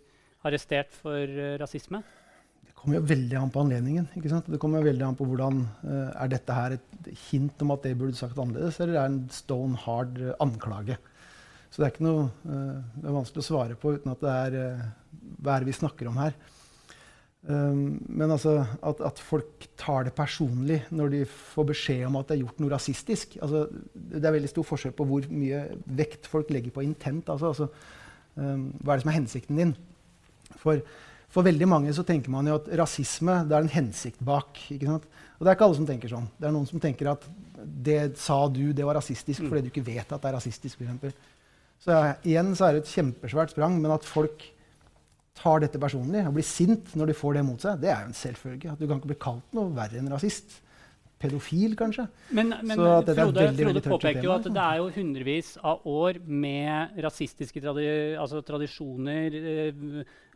[0.47, 2.01] arrestert for eh, rasisme?
[2.67, 4.09] Det kommer jo veldig an på anledningen.
[4.17, 4.49] ikke sant?
[4.51, 7.87] Det kommer jo veldig an på hvordan eh, Er dette her et hint om at
[7.87, 10.99] det burde sagt annerledes, eller er det en stone hard eh, anklage?
[11.71, 14.55] Så det er ikke noe det er vanskelig å svare på uten at det er
[15.39, 16.33] hva er det vi snakker om her.
[17.41, 22.27] Um, men altså at, at folk tar det personlig når de får beskjed om at
[22.29, 23.63] det er gjort noe rasistisk altså,
[23.97, 27.31] Det er veldig stor forskjell på hvor mye vekt folk legger på intent.
[27.33, 27.67] Altså, altså,
[28.35, 29.73] um, hva er det som er hensikten din?
[30.61, 30.85] For,
[31.33, 34.61] for veldig mange så tenker man jo at rasisme det er en hensikt bak.
[34.69, 35.09] ikke sant?
[35.39, 36.29] Og det er ikke alle som tenker sånn.
[36.37, 37.25] Det er noen som tenker at
[37.57, 40.77] det sa du, det var rasistisk fordi du ikke vet at det er rasistisk.
[40.77, 41.17] For eksempel.
[41.81, 44.45] så igjen så er det et kjempesvært sprang, men at folk
[45.37, 48.11] tar dette personlig og blir sint når de får det mot seg, det er jo
[48.11, 48.73] en selvfølge.
[48.73, 50.59] At du kan ikke bli kalt noe verre enn rasist.
[51.21, 52.07] Pedofil, kanskje.
[52.33, 55.51] Men, men Så at dette Frode, veldig, Frode påpeker jo at det er jo hundrevis
[55.61, 57.85] av år med rasistiske tradi
[58.17, 59.83] altså tradisjoner eh,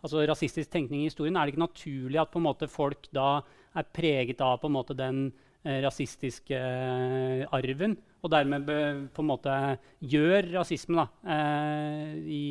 [0.05, 1.37] altså rasistisk tenkning i historien.
[1.37, 3.39] Er det ikke naturlig at på en måte folk da
[3.75, 5.25] er preget av på en måte den
[5.65, 8.69] eh, rasistiske eh, arven, og dermed
[9.13, 9.57] på en måte
[10.05, 12.45] gjør rasisme da, eh, i,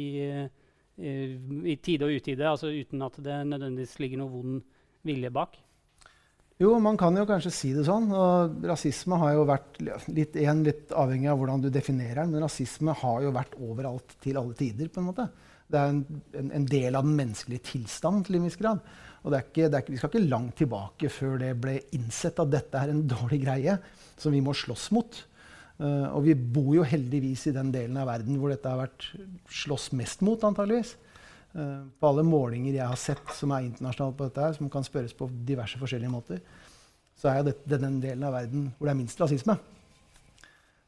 [0.98, 4.60] i tide og utide, altså uten at det nødvendigvis ligger noe vond
[5.04, 5.56] vilje bak?
[6.62, 8.06] Jo, man kan jo kanskje si det sånn.
[8.14, 9.80] Og rasisme har jo vært
[10.14, 14.14] litt, igjen, litt avhengig av hvordan du definerer den, men rasisme har jo vært overalt
[14.22, 14.92] til alle tider.
[14.92, 15.26] på en måte.
[15.66, 16.04] Det er en,
[16.38, 18.84] en, en del av den menneskelige tilstand til en viss grad.
[19.24, 22.92] Og ikke, ikke, vi skal ikke langt tilbake før det ble innsett at dette er
[22.92, 23.78] en dårlig greie
[24.20, 25.22] som vi må slåss mot.
[25.74, 29.08] Uh, og vi bor jo heldigvis i den delen av verden hvor dette har vært
[29.50, 30.94] slåss mest mot, antageligvis.
[31.54, 34.86] Uh, på alle målinger jeg har sett som er internasjonale på dette, her, som kan
[34.86, 36.44] spørres på diverse forskjellige måter,
[37.18, 39.58] så er det, den delen av verden hvor det er minst rasisme.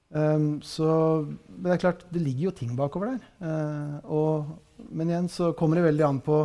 [0.06, 0.88] Um, så,
[1.50, 4.00] det er klart, det ligger jo ting bakover der.
[4.06, 4.54] Og,
[4.94, 6.44] men igjen så kommer det veldig an på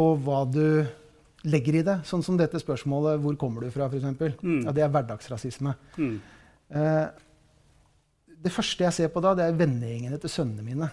[0.00, 0.84] på hva du
[1.50, 1.96] legger i det.
[2.08, 4.34] Sånn som dette spørsmålet 'Hvor kommer du fra?' For eksempel.
[4.42, 4.62] mm.
[4.66, 5.74] ja, det er hverdagsrasisme.
[5.96, 6.20] Mm.
[6.70, 7.06] Eh,
[8.40, 10.90] det første jeg ser på da, det er vennegjengene til sønnene mine.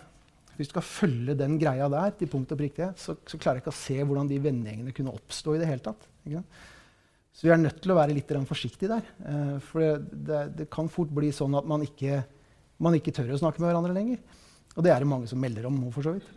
[0.57, 3.65] Hvis du skal følge den greia der, til punkt og prikke, så, så, klarer jeg
[3.65, 6.07] ikke å se hvordan de vennegjengene kunne oppstå i det hele tatt.
[7.37, 9.11] Så vi er nødt til å være litt forsiktige der.
[9.29, 9.91] Eh, for det,
[10.27, 12.23] det, det, kan fort bli sånn at man ikke,
[12.81, 14.19] man ikke, tør å snakke med hverandre lenger.
[14.73, 16.35] Og det er det mange som melder om nå, for så vidt.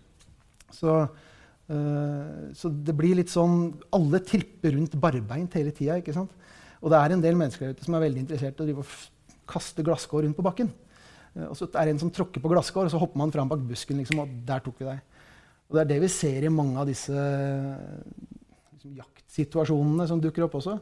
[0.77, 1.01] Så
[1.71, 6.01] Uh, så det blir litt sånn Alle tripper rundt barbeint hele tida.
[6.81, 8.87] Og det er en del mennesker der ute som er veldig interessert i å
[9.47, 10.73] kaste glasskår rundt på bakken.
[11.37, 13.51] Uh, og så er det en som tråkker på glasskår, og så hopper man fram
[13.51, 14.01] bak busken.
[14.03, 15.03] Liksom, og der tok vi deg.
[15.71, 17.15] Og det er det vi ser i mange av disse
[18.75, 20.81] liksom, jaktsituasjonene som dukker opp også.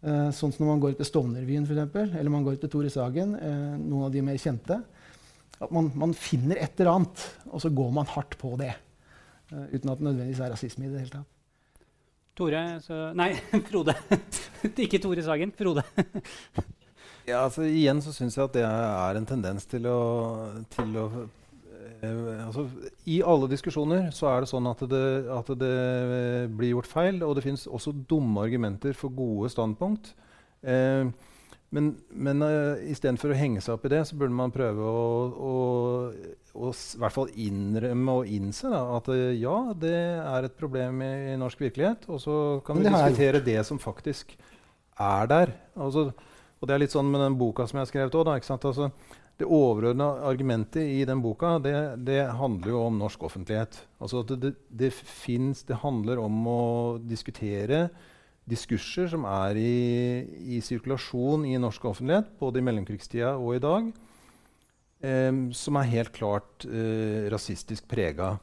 [0.00, 3.32] Eh, sånn som når man går til Stovnervyen, f.eks., eller man går til Tore Sagen,
[3.80, 4.76] noen av de mer kjente.
[5.60, 8.72] At man, man finner et eller annet, og så går man hardt på det.
[9.50, 11.36] Eh, uten at det nødvendigvis er rasisme i det hele tatt.
[12.38, 13.32] Tore så, Nei,
[13.70, 13.96] Frode.
[14.86, 15.52] Ikke Tore Sagen.
[15.56, 15.84] Frode.
[17.30, 20.00] ja, altså Igjen så syns jeg at det er en tendens til å,
[20.74, 21.06] til å
[22.02, 22.66] eh, altså,
[23.10, 25.06] I alle diskusjoner så er det sånn at det,
[25.38, 25.74] at det
[26.56, 27.22] blir gjort feil.
[27.26, 30.14] Og det fins også dumme argumenter for gode standpunkt.
[30.60, 31.08] Eh,
[31.70, 35.10] men, men uh, istedenfor å henge seg opp i det, så burde man prøve å,
[35.30, 35.52] å,
[36.58, 41.04] å i hvert fall innrømme og innse da, at uh, ja, det er et problem
[41.06, 42.08] i, i norsk virkelighet.
[42.10, 42.34] Og så
[42.66, 44.34] kan vi diskutere det som faktisk
[44.98, 45.54] er der.
[45.78, 46.08] Altså,
[46.60, 48.30] og det er litt sånn med den boka som jeg har skrevet òg.
[48.36, 48.90] Altså,
[49.40, 53.78] det overordna argumentet i den boka det, det, handler jo om norsk offentlighet.
[54.02, 56.62] Altså det, det, det, finnes, det handler om å
[57.00, 57.86] diskutere
[58.50, 59.72] diskurser som er i,
[60.56, 63.88] i, sirkulasjon i norsk offentlighet, både i mellomkrigstida og i dag,
[65.06, 68.34] eh, som er helt klart eh, rasistisk prega.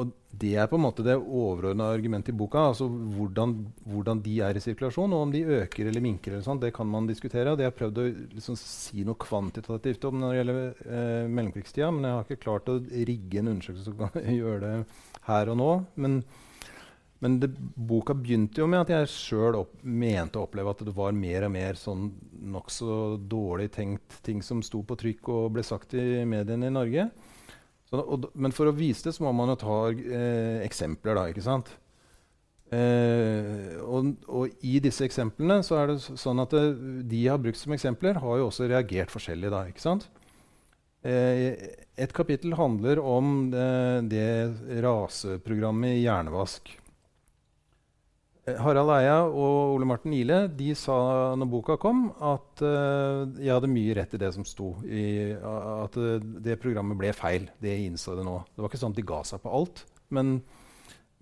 [0.00, 2.58] Og det er på en måte det overordna argumentet i boka.
[2.70, 5.12] altså hvordan, hvordan, de er i sirkulasjon.
[5.12, 7.50] Og om de øker eller minker, eller sånt, det kan man diskutere.
[7.50, 11.26] og Det har jeg prøvd å liksom, si noe kvantitativt om når det gjelder eh,
[11.28, 14.74] mellomkrigstida, men jeg har ikke klart å rigge en undersøkelse som kan gjøre det
[15.28, 15.74] her og nå.
[16.00, 16.22] Men
[17.22, 21.14] men det, boka begynte jo med at jeg sjøl mente å oppleve at det var
[21.14, 22.08] mer og mer sånn
[22.50, 22.96] nokså
[23.30, 27.04] dårlig tenkt ting som sto på trykk og ble sagt i mediene i Norge.
[27.92, 31.26] Så, og, men for å vise det så må man jo ta eh, eksempler, da.
[31.28, 31.74] ikke sant?
[32.72, 36.64] Eh, og, og, i disse eksemplene så er det sånn at det,
[37.10, 39.52] de jeg har brukt som eksempler, har jo også reagert forskjellig.
[39.52, 40.08] da, ikke sant?
[41.04, 41.52] Eh,
[42.00, 43.68] et kapittel handler om det,
[44.08, 46.72] det raseprogrammet i Hjernevask.
[48.42, 50.96] Eh, Harald Eia og Ole Martin Ile de sa
[51.38, 54.72] når boka kom, at uh, jeg hadde mye rett i det som sto.
[54.82, 57.46] I, at uh, det programmet ble feil.
[57.62, 58.40] Det innså det nå.
[58.50, 59.84] Det var ikke sånn at de ga seg på alt.
[60.12, 60.40] Men,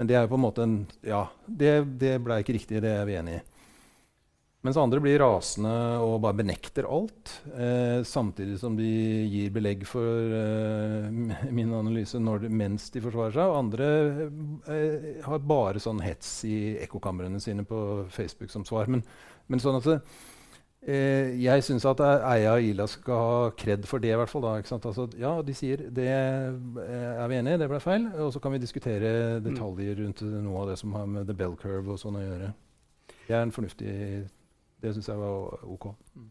[0.01, 2.81] men det er jo på en måte en, ja, det, det ble ikke riktig.
[2.81, 3.45] Det er vi enig i.
[4.61, 5.73] Mens andre blir rasende
[6.05, 7.31] og bare benekter alt.
[7.57, 8.89] Eh, samtidig som de
[9.25, 11.07] gir belegg for eh,
[11.57, 13.47] min analyse de, mens de forsvarer seg.
[13.49, 13.87] Og andre
[14.69, 17.79] eh, har bare sånn hets i ekkokamrene sine på
[18.13, 18.91] Facebook som svar.
[18.93, 19.01] Men,
[19.49, 24.11] men sånn at eh, jeg syns at Eia og Ila skal ha kred for det.
[24.13, 24.45] i hvert fall.
[24.45, 28.11] Da, altså, ja, de sier det eh, er vi enig i, det ble feil.
[28.27, 31.57] Og så kan vi diskutere detaljer rundt noe av det som har med the bell
[31.57, 32.53] curve og sånn å gjøre.
[33.25, 33.97] Det er en fornuftig
[34.81, 35.91] det syns jeg var OK.
[36.17, 36.29] Mm.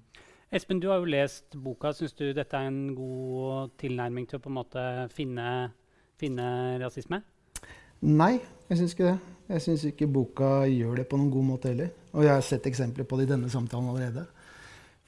[0.52, 1.92] Espen, du har jo lest boka.
[1.94, 5.46] Syns du dette er en god tilnærming til å på en måte finne,
[6.18, 6.48] finne
[6.82, 7.22] rasisme?
[8.10, 9.36] Nei, jeg syns ikke det.
[9.50, 11.92] Jeg syns ikke boka gjør det på noen god måte heller.
[12.16, 14.26] Og jeg har sett eksempler på det i denne samtalen allerede.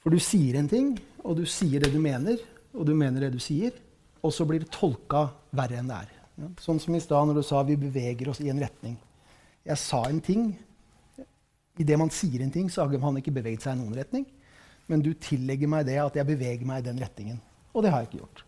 [0.02, 2.38] For du sier en ting, og du sier det du mener,
[2.74, 3.74] og du mener det du sier,
[4.22, 6.10] og så blir det tolka verre enn det er.
[6.42, 6.50] Ja?
[6.62, 8.96] Sånn som i stad når du sa vi beveger oss i en retning.
[9.66, 10.52] Jeg sa en ting,
[11.80, 14.26] Idet man sier en ting, så har han ikke beveget seg i noen retning.
[14.90, 17.38] Men du tillegger meg det at jeg beveger meg i den retningen.
[17.72, 18.42] Og det har jeg ikke gjort.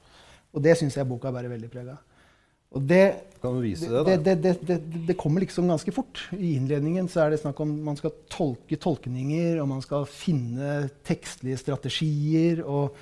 [0.55, 2.03] Og det syns jeg boka bærer veldig preg av.
[2.75, 3.05] Og det,
[3.39, 4.23] Kan du vise det, det, da?
[4.27, 6.25] det, det, det, det kommer liksom ganske fort.
[6.35, 10.89] I innledningen så er det snakk om man skal tolke tolkninger, og man skal finne
[11.07, 12.65] tekstlige strategier.
[12.67, 12.97] og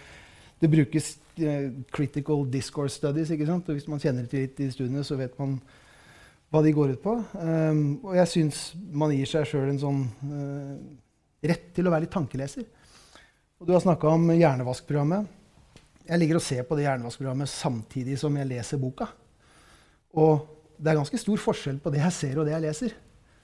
[0.63, 3.31] det brukes uh, critical discourse studies.
[3.31, 3.69] ikke sant?
[3.69, 5.57] Og hvis man kjenner til litt i studiene, så vet man
[6.53, 7.15] hva de går ut på.
[7.41, 10.77] Um, og jeg syns man gir seg sjøl en sånn uh,
[11.49, 12.65] rett til å være litt tankeleser.
[13.57, 15.23] Og du har snakka om hjernevaskprogrammet.
[16.05, 19.07] Jeg ligger og ser på det hjernevaskprogrammet samtidig som jeg leser boka.
[20.19, 20.33] Og
[20.77, 22.91] det er ganske stor forskjell på det jeg ser, og det jeg leser.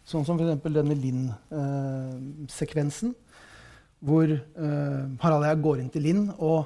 [0.08, 0.72] Sånn som f.eks.
[0.74, 3.10] denne Linn-sekvensen,
[4.04, 6.60] hvor uh, Harald og jeg går inn til Linn, og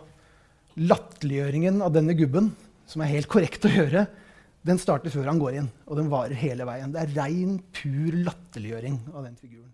[0.80, 2.46] latterliggjøringen av denne gubben,
[2.88, 4.06] som er helt korrekt å gjøre,
[4.66, 6.92] den starter før han går inn, og den varer hele veien.
[6.94, 9.72] Det er rein, pur latterliggjøring av den figuren.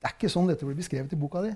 [0.00, 1.52] Det er ikke sånn dette blir beskrevet i boka di.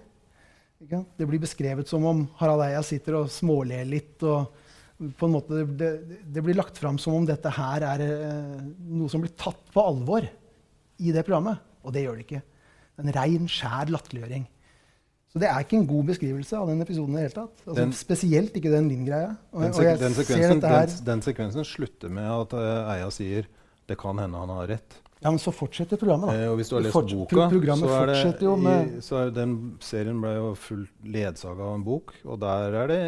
[0.79, 4.23] Det blir beskrevet som om Harald Eia sitter og småler litt.
[4.23, 4.53] og
[4.99, 5.91] på en måte, det,
[6.27, 9.83] det blir lagt fram som om dette her er eh, noe som blir tatt på
[9.83, 10.27] alvor
[10.99, 11.61] i det programmet.
[11.87, 12.43] Og det gjør det ikke.
[12.99, 14.49] En rein, skjær latterliggjøring.
[15.29, 17.13] Så det er ikke en god beskrivelse av den episoden.
[17.13, 17.59] i det hele tatt.
[17.67, 19.37] Altså, Den- spesielt ikke den Linn-greia.
[19.53, 23.47] Den, sek den, sekvensen, den, sekvensen slutter med at uh, Eia sier
[23.89, 24.97] det kan hende han har rett.
[25.21, 26.35] Ja, men så fortsetter programmet, da.
[26.45, 29.17] Eh, og hvis du har lest forts- boka, så er det, jo med- i, så
[29.27, 32.15] er den serien ble jo fullt ledsaga av en bok.
[32.25, 33.01] Og der er det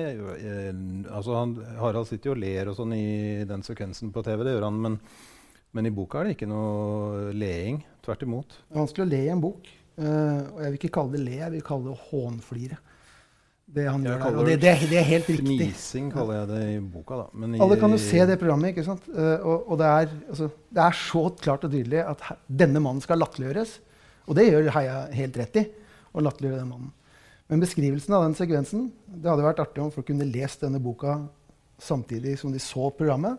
[0.42, 0.72] eh,
[1.14, 4.56] altså han, Harald sitter jo og ler og sånn i den sekvensen på TV, det
[4.56, 4.98] gjør han, men,
[5.72, 7.84] men i boka er det ikke noe leing.
[8.02, 8.58] Tvert imot.
[8.74, 9.70] Vanskelig å le i en bok.
[10.00, 12.78] Eh, og jeg vil ikke kalle det le, jeg vil kalle det hånflire.
[13.70, 14.36] Det han Jeg gjør der.
[14.40, 15.46] Og det, det det, er- helt riktig.
[15.46, 17.26] Fnising kaller jeg det i boka, da.
[17.38, 18.72] Men Alle kan jo se det programmet.
[18.72, 19.04] ikke sant?
[19.14, 22.80] Eh, og og det, er, altså, det er så klart og tydelig at her, denne
[22.82, 23.76] mannen skal latterliggjøres.
[24.26, 25.66] Og det gjør Heia helt rett i.
[26.10, 26.90] å latterliggjøre den mannen.
[27.50, 31.20] Men beskrivelsen av den sekvensen Det hadde vært artig om folk kunne lest denne boka
[31.78, 33.38] samtidig som de så programmet.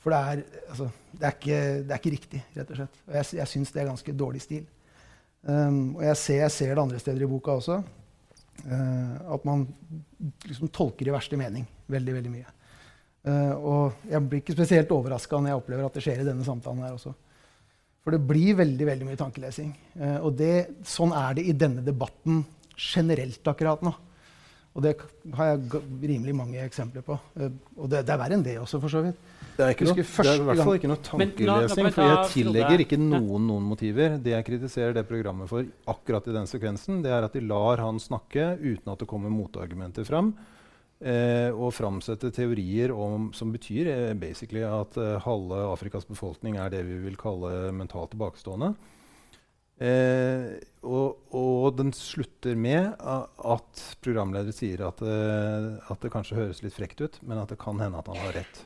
[0.00, 2.96] For det er, altså, det er, ikke, det er ikke riktig, rett og slett.
[3.06, 4.64] Og jeg, jeg syns det er ganske dårlig stil.
[5.42, 7.80] Um, og jeg ser, jeg ser det andre steder i boka også.
[8.62, 9.64] Uh, at man
[10.46, 12.52] liksom tolker i verste mening veldig, veldig mye.
[13.26, 16.46] Uh, og jeg blir ikke spesielt overraska når jeg opplever at det skjer i denne
[16.46, 17.14] samtalen her også.
[18.02, 19.74] For det blir veldig veldig mye tankelesing.
[19.98, 20.54] Uh, og det,
[20.86, 22.42] sånn er det i denne debatten
[22.78, 23.94] generelt akkurat nå.
[24.72, 24.94] Og det
[25.36, 27.18] har jeg rimelig mange eksempler på.
[27.36, 29.18] Eh, og det, det er verre enn det også, for så vidt.
[29.52, 31.88] Det er, ikke noe, det er i hvert fall ikke noe tankelesing.
[31.92, 34.16] For jeg tillegger ikke noen noen motiver.
[34.22, 37.82] Det jeg kritiserer det programmet for akkurat i den sekvensen, det er at de lar
[37.84, 40.32] han snakke uten at det kommer motargumenter fram.
[41.02, 46.70] Eh, og framsette teorier om, som betyr eh, basically at eh, halve Afrikas befolkning er
[46.70, 48.70] det vi vil kalle mentalt tilbakestående.
[49.80, 56.62] Eh, og, og den slutter med at programleder sier at, eh, at det kanskje høres
[56.64, 58.62] litt frekt ut, men at det kan hende at han har rett.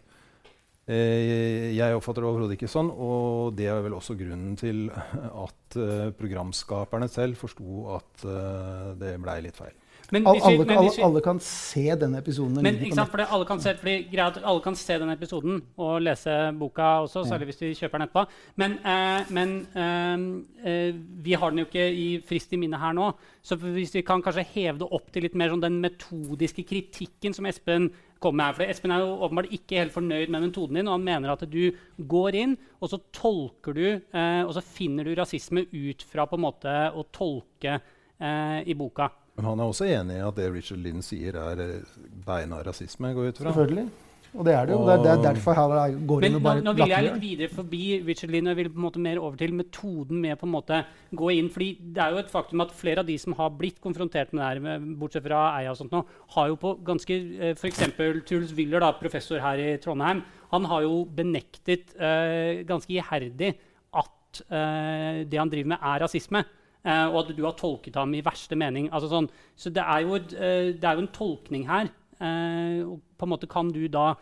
[0.86, 5.78] Eh, jeg oppfatter det overhodet ikke sånn, og det er vel også grunnen til at
[5.82, 9.74] eh, programskaperne selv forsto at eh, det blei litt feil.
[10.12, 12.62] Men alle, vi- men alle, vi- alle kan se denne episoden.
[12.62, 16.00] Men ikke sant, fordi alle kan se, fordi, greit, alle kan se denne episoden og
[16.02, 18.26] lese boka også, særlig hvis de kjøper den etterpå.
[18.56, 20.92] Men, eh, men eh, eh,
[21.22, 23.12] vi har den jo ikke i frist i minne her nå.
[23.42, 27.34] Så hvis vi kan kanskje heve det opp til litt mer sånn den metodiske kritikken
[27.34, 27.90] som Espen
[28.20, 28.52] kom med her.
[28.54, 31.44] For Espen er jo åpenbart ikke helt fornøyd med metoden din, og han mener at
[31.50, 36.24] du går inn, og så tolker du, eh, og så finner du rasisme ut fra
[36.26, 37.80] på en måte å tolke
[38.20, 39.10] eh, i boka.
[39.36, 41.94] Men han er også enig i at det Richard Linn sier, er eh,
[42.26, 43.52] beina rasisme, går ut fra.
[43.52, 43.88] Selvfølgelig.
[44.36, 44.80] Og det er det jo.
[44.84, 47.04] Det er, det er derfor han går Men inn og nå, bare nå vil jeg
[47.06, 50.20] litt videre forbi Richard Linn, og jeg vil på en måte mer over til metoden
[50.24, 50.80] med på en måte
[51.20, 51.48] gå inn.
[51.52, 54.42] fordi det er jo et faktum at flere av de som har blitt konfrontert med
[54.42, 56.02] det her, med- bortsett fra Eia og sånt nå,
[56.36, 57.80] har jo på ganske eh, F.eks.
[58.28, 60.22] Truls Willer, da, professor her i Trondheim,
[60.52, 63.56] han har jo benektet uh, ganske iherdig
[63.96, 66.44] at uh, det han driver med, er rasisme.
[66.86, 68.88] Eh, og at du har tolket ham i verste mening.
[68.94, 71.92] Altså sånn, så det er, jo, eh, det er jo en tolkning her.
[72.20, 74.14] eh, og på en måte kan du da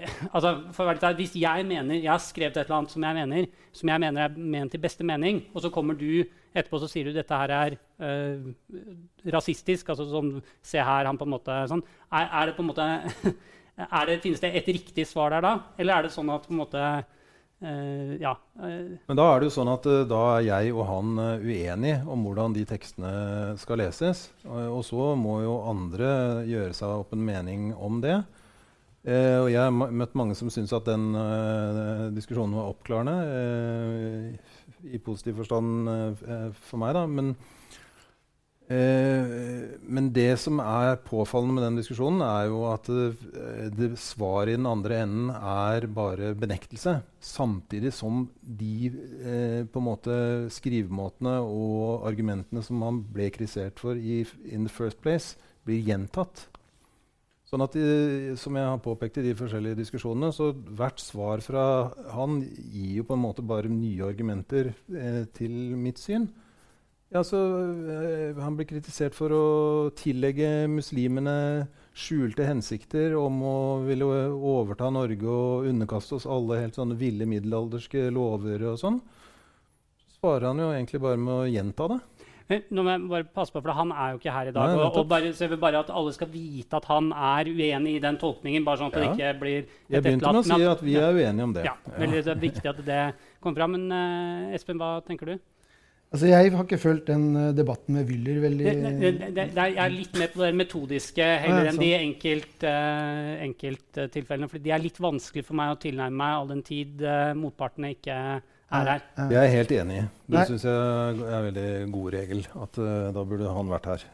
[0.34, 2.92] altså, for å være litt ærlig, Hvis jeg mener, jeg har skrevet et eller annet
[2.94, 6.22] som jeg mener som jeg mener er ment i beste mening, og så kommer du
[6.54, 7.76] etterpå så sier du dette her er
[9.28, 10.32] rasistisk altså sånn,
[10.64, 12.88] Se her, han på en måte sånn, er, er det på en måte
[14.08, 15.52] det, Finnes det et riktig svar der da?
[15.76, 16.86] Eller er det sånn at på en måte
[17.62, 18.34] øh, Ja.
[18.62, 21.38] øh, Men da er det jo sånn at uh, da er jeg og han uh,
[21.44, 24.30] uenige om hvordan de tekstene skal leses.
[24.44, 28.22] Og, så må jo andre gjøre seg opp en mening om det.
[29.00, 33.14] Eh, og jeg har møtt mange som syns at den eh, diskusjonen var oppklarende.
[33.32, 37.06] eh, I positiv forstand eh, eh, for meg, da.
[37.08, 37.30] Men
[38.70, 39.30] Eh,
[39.82, 44.58] men det som er påfallende med den diskusjonen, er jo at det, det svaret i
[44.60, 47.00] den andre enden er bare benektelse.
[47.18, 50.14] Samtidig som de eh, på en måte
[50.54, 55.34] skrivemåtene og argumentene som han ble kritisert for i in the first place,
[55.66, 56.46] blir gjentatt.
[57.50, 61.64] Sånn at, de, som jeg har påpekt i de forskjellige diskusjonene, så hvert svar fra
[62.14, 66.28] han gir jo på en måte bare nye argumenter eh, til mitt syn.
[67.10, 69.46] Ja, så, øh, han blir kritisert for å
[69.98, 76.94] tillegge muslimene skjulte hensikter om å ville overta Norge og underkaste oss alle helt sånne
[77.00, 79.00] ville middelalderske lover og sånn.
[79.98, 82.00] Så svarer han jo egentlig bare med å gjenta det.
[82.50, 84.70] Nå må jeg bare passe på, for Han er jo ikke her i dag.
[84.70, 87.50] Nei, og, og bare, så jeg vil bare at alle skal vite at han er
[87.50, 88.66] uenig i den tolkningen.
[88.66, 89.02] bare sånn at ja.
[89.02, 91.66] det ikke blir Jeg begynte med å si at vi er uenige om det.
[91.68, 93.04] Ja, veldig, Det er viktig at det
[93.42, 93.78] kommer fram.
[93.78, 95.49] Men uh, Espen, hva tenker du?
[96.10, 99.78] Altså, Jeg har ikke fulgt den uh, debatten med Wyller veldig det, det, det, Jeg
[99.78, 103.36] er litt mer på det metodiske heller ja, enn de enkelttilfellene.
[103.38, 104.00] Uh, enkelt,
[104.42, 107.30] uh, for de er litt vanskelig for meg å tilnærme meg all den tid uh,
[107.38, 108.42] motpartene ikke er
[108.90, 109.04] her.
[109.20, 110.02] Det er jeg helt enig i.
[110.34, 112.42] Det syns jeg er en veldig god regel.
[112.66, 112.82] At
[113.14, 114.04] da burde han vært her.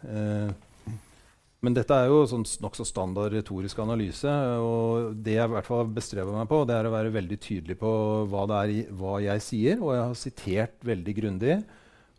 [1.64, 4.32] men dette er jo sånn nokså standard retorisk analyse.
[4.64, 7.76] Og det jeg i hvert fall bestreber meg på, det er å være veldig tydelig
[7.80, 7.90] på
[8.32, 9.80] hva, er, hva jeg sier.
[9.80, 11.58] Og jeg har sitert veldig grundig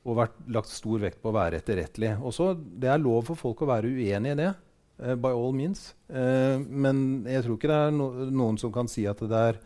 [0.08, 2.14] og vært lagt stor vekt på å være etterrettelig.
[2.24, 4.54] Også, det er lov for folk å være uenig i det.
[4.98, 5.92] Uh, by all means.
[6.10, 9.60] Uh, men jeg tror ikke det er no noen som kan si at det er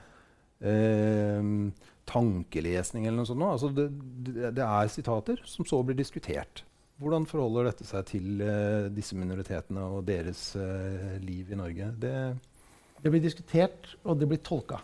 [0.66, 1.54] uh,
[2.10, 3.48] tankelesning eller noe sånt.
[3.48, 3.88] Altså det,
[4.58, 6.66] det, er sitater som så blir diskutert.
[7.02, 8.44] Hvordan forholder dette seg til
[8.94, 10.52] disse minoritetene og deres
[11.24, 11.88] liv i Norge?
[11.98, 12.12] Det,
[13.02, 14.78] det, blir diskutert, og det blir tolka.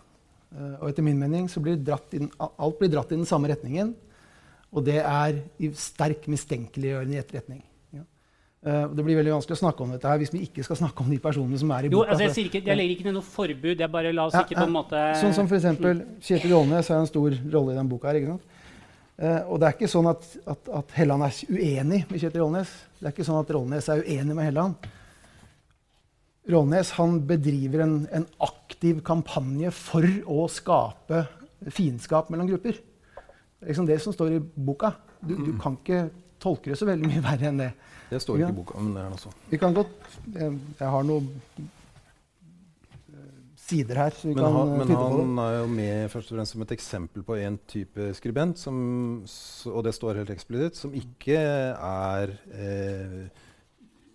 [0.80, 1.78] og etter min mening så blir
[2.18, 3.92] inn, alt blir dratt i den samme retningen.
[4.74, 7.62] Og det er i sterk mistenkeliggjørende i etterretning.
[7.96, 8.02] Ja.
[8.60, 11.04] Uh, det blir veldig vanskelig å snakke om dette her hvis vi ikke skal snakke
[11.04, 12.02] om de personene som er i boka.
[12.02, 13.80] Jo, altså jeg, ikke, jeg, legger ikke ned noe forbud.
[13.80, 15.04] jeg bare la oss ja, ikke på en måte...
[15.22, 15.68] Sånn som f.eks.
[16.28, 18.10] Kjetil Jålnes har en stor rolle i denne boka.
[18.10, 18.54] her, ikke sant?
[19.18, 22.76] Uh, og det er ikke sånn at, at, at, Helland er uenig med Kjetil Rollnes.
[23.00, 24.90] Det er ikke sånn at Rollnes er uenig med Helland.
[26.48, 31.24] Rollnes han bedriver en, en aktiv kampanje for å skape
[31.74, 32.78] fiendskap mellom grupper.
[33.66, 34.92] Liksom det som står i boka.
[35.20, 37.72] Du, du, kan ikke tolke det så veldig mye verre enn det.
[38.08, 39.34] Det står ikke i boka, men det er noe sånn.
[39.50, 39.98] Vi kan godt,
[40.36, 41.26] jeg, jeg har noen
[41.58, 43.26] eh,
[43.64, 44.14] sider her.
[44.14, 46.76] så vi men kan han, men han er jo med først og fremst som et
[46.78, 48.78] eksempel på en type skribent, som,
[49.74, 53.20] og det står helt eksplisitt, som ikke er eh,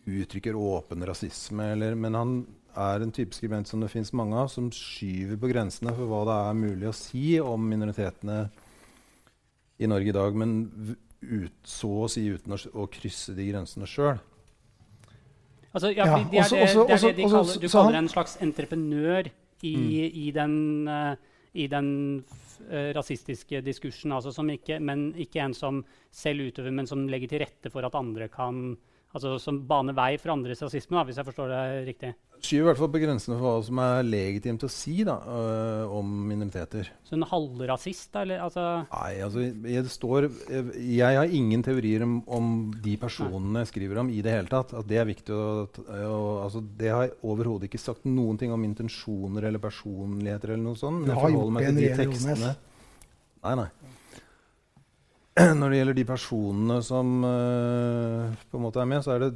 [0.07, 2.35] uttrykker åpen rasisme, eller, men han
[2.73, 6.23] er en type skribent som det fins mange av, som skyver på grensene for hva
[6.29, 8.47] det er mulig å si om minoritetene
[9.79, 10.53] i Norge i dag, men
[11.23, 14.19] ut, så å si uten å, å krysse de grensene sjøl.
[15.73, 17.73] Altså, ja, ja, det, er også, det, også, det, er det de også, kaller, du
[17.73, 19.29] kaller en slags entreprenør
[19.65, 19.87] i, mm.
[20.21, 20.55] i den,
[20.85, 21.87] uh, i den
[22.67, 24.13] uh, rasistiske diskursen.
[24.13, 25.81] Altså ikke, men ikke en som
[26.13, 28.75] selv utøver, men som legger til rette for at andre kan
[29.13, 32.13] altså Som baner vei for andres rasisme, da, hvis jeg forstår det riktig?
[32.43, 35.93] skyver i hvert fall på grensene for hva som er legitimt å si da, øh,
[35.95, 36.89] om minoriteter.
[37.07, 38.23] Så en halvrasist, da?
[38.25, 40.27] Eller, altså Nei, altså jeg, står,
[40.75, 42.51] jeg, har ingen teorier om, om,
[42.83, 44.75] de personene jeg skriver om, i det hele tatt.
[44.79, 48.53] At det er viktig å, å altså, Det har jeg overhodet ikke sagt noen ting
[48.55, 51.07] om intensjoner eller personligheter eller noe sånt.
[51.07, 52.55] Du har gjort det de tekstene.
[53.43, 53.69] Nei, nei.
[55.59, 59.31] Når det gjelder de personene som uh, på en måte er med, så er det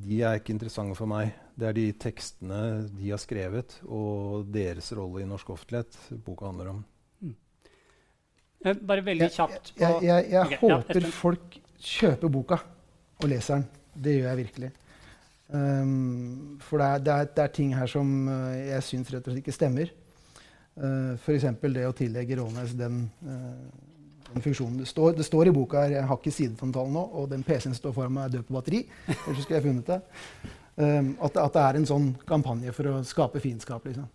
[0.00, 1.34] de er ikke interessante for meg.
[1.58, 6.72] Det er de tekstene de har skrevet, og deres rolle i norsk offentlighet boka handler
[6.72, 6.80] om.
[7.20, 7.34] Mm.
[8.88, 12.60] Bare veldig kjapt Jeg, jeg, jeg, jeg okay, håper ja, folk kjøper boka
[13.20, 13.66] og leser den.
[14.00, 14.70] Det gjør jeg virkelig.
[15.50, 19.24] Um, for det er, det, er, det er, ting her som uh, jeg syns rett
[19.24, 19.90] og slett ikke stemmer.
[20.78, 21.48] Uh, F.eks.
[21.74, 23.89] det å tillegge Rånes den, uh,
[24.34, 24.78] den funksjonen.
[24.80, 27.76] Det står, det står, i boka her, jeg har ikke sidetomtalen nå, og den PC-en
[27.76, 28.80] står foran meg, er død på batteri.
[29.08, 30.00] Ellers skulle jeg funnet det.
[30.80, 33.84] Um, at, at, det er en sånn kampanje for å skape fiendskap.
[33.90, 34.06] Liksom.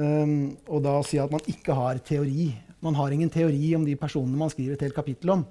[0.00, 2.48] Um, og da si at man ikke har teori
[2.82, 5.44] Man har ingen teori om de personene man skriver et helt kapittel om.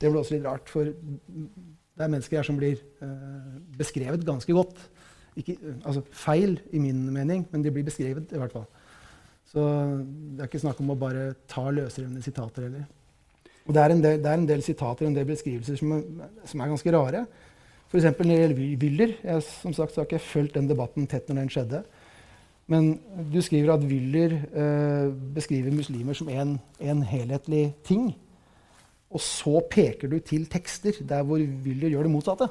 [0.00, 4.54] Det blir også litt rart, for det er mennesker her som blir uh, beskrevet ganske
[4.56, 4.78] godt.
[5.36, 8.64] Ikke, altså feil i min mening, men de blir beskrevet i hvert fall.
[9.48, 12.88] Så det er ikke snakk om å bare ta løsrevne sitater heller.
[13.68, 15.90] Og det er, del, det er, en del, sitater og en del beskrivelser som
[16.48, 17.26] som er ganske rare.
[17.88, 18.04] F.eks.
[18.04, 19.12] når det gjelder Wyller.
[19.24, 21.82] Jeg, som sagt, har ikke fulgt den debatten tett når den skjedde.
[22.68, 22.88] Men
[23.32, 28.10] du skriver at Wyller eh, beskriver muslimer som en, en, helhetlig ting.
[29.08, 32.48] Og så peker du til tekster der hvor Wyller gjør det motsatte.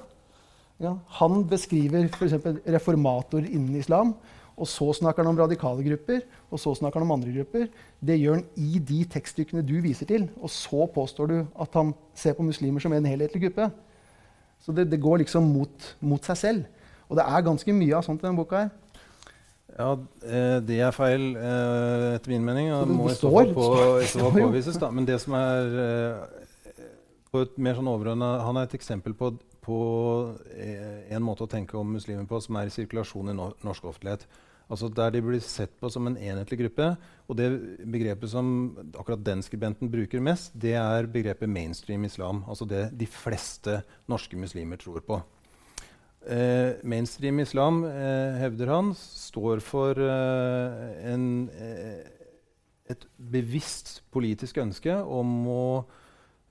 [0.82, 2.34] Ja, han beskriver f.eks.
[2.66, 4.16] reformatorer innen islam.
[4.58, 7.68] Og så snakker han om radikale grupper, og så snakker han om andre grupper.
[8.02, 10.26] Det gjør han i de tekststykkene du viser til.
[10.42, 13.70] Og så påstår du at han ser på muslimer som en helhetlig gruppe.
[14.66, 16.66] Så det, det går liksom mot, mot, seg selv.
[17.08, 18.74] Og det er ganske mye av sånt i denne boka her.
[19.78, 19.92] Ja,
[20.26, 22.72] eh, det er feil eh, etter min mening.
[22.74, 23.68] Det, må i så fall på,
[24.40, 24.82] påvises.
[24.82, 24.90] Da.
[24.90, 26.82] Men det som er eh,
[27.30, 29.80] på et mer sånn Han er et eksempel på, på
[30.58, 34.26] en måte å tenke om muslimer på som er i sirkulasjon i norsk offentlighet.
[34.68, 36.90] Altså Der de blir sett på som en enhetlig gruppe.
[37.28, 37.48] Og det
[37.88, 42.44] begrepet som akkurat den skribenten bruker mest, det er begrepet mainstream islam.
[42.48, 45.22] Altså det de fleste norske muslimer tror på.
[46.28, 52.04] Eh, mainstream islam, eh, hevder han, står for eh, en, eh,
[52.92, 55.86] et bevisst politisk ønske om å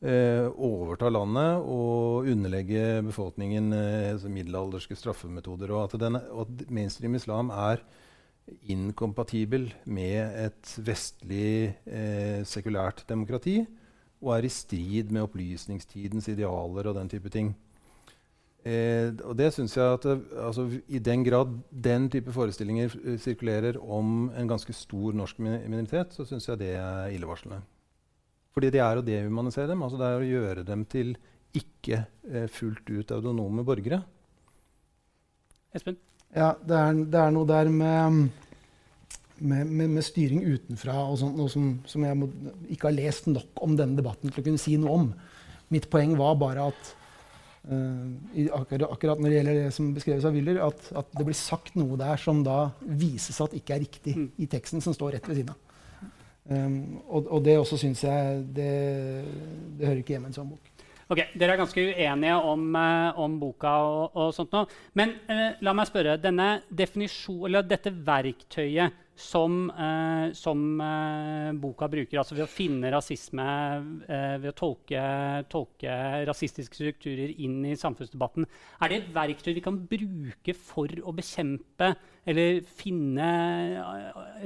[0.00, 5.74] eh, overta landet og underlegge befolkningen eh, middelalderske straffemetoder.
[5.76, 7.84] Og at, den, og at mainstream islam er
[8.70, 13.60] inkompatibel med et vestlig eh, sekulært demokrati
[14.22, 17.52] og er i strid med opplysningstidens idealer og den type ting.
[18.66, 20.06] Eh, og det synes jeg at
[20.42, 26.26] altså, I den grad den type forestillinger sirkulerer om en ganske stor norsk minoritet, så
[26.26, 27.60] syns jeg det er illevarslende.
[28.56, 29.82] Fordi det er å dehumanisere dem.
[29.84, 31.16] altså Det er å gjøre dem til
[31.56, 34.00] ikke eh, fullt ut autonome borgere.
[35.76, 35.98] Espen?
[36.34, 38.26] Ja, det er, det er noe der med,
[39.38, 42.28] med, med, med styring utenfra og sånt, noe som, som jeg må,
[42.72, 45.10] ikke har lest nok om denne debatten til å kunne si noe om.
[45.72, 46.90] Mitt poeng var bare at
[47.70, 51.38] uh, akkurat, akkurat, når det gjelder det som beskreves av Wyller, at, at, det blir
[51.38, 54.28] sagt noe der som da vises at ikke er riktig mm.
[54.44, 55.62] i teksten som står rett ved siden av.
[56.46, 58.72] Um, og, og, det også syns jeg det,
[59.80, 60.75] det hører ikke hjemme i en sånn bok.
[61.06, 64.66] Ok, Dere er ganske uenige om, uh, om boka og, og, sånt noe.
[64.98, 66.16] Men eh, la meg spørre.
[66.18, 70.64] Denne eller dette verktøyet som, eh, som
[71.62, 73.46] boka bruker, altså ved å finne rasisme,
[74.02, 75.04] ved å tolke,
[75.48, 75.94] tolke,
[76.28, 78.44] rasistiske strukturer inn i samfunnsdebatten,
[78.82, 81.94] er det et verktøy vi kan bruke for å bekjempe
[82.26, 83.30] eller finne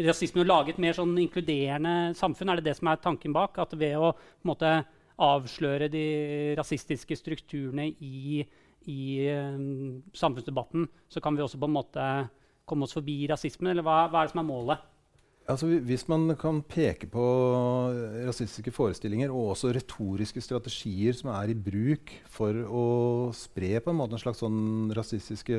[0.07, 2.53] rasisme og lage et mer sånn inkluderende samfunn?
[2.53, 3.59] Er det det som er tanken bak?
[3.59, 4.79] At ved å på en måte,
[5.21, 6.05] avsløre de
[6.59, 8.45] rasistiske strukturene i,
[8.91, 9.01] i
[9.35, 12.07] um, samfunnsdebatten, så kan vi også på en måte
[12.69, 13.73] komme oss forbi rasismen?
[13.73, 14.87] Eller hva, hva er det som er målet?
[15.51, 17.25] Altså, hvis man kan peke på
[18.29, 22.85] rasistiske forestillinger og også retoriske strategier som er i bruk for å
[23.35, 25.59] spre på en måte en slags sånn rasistiske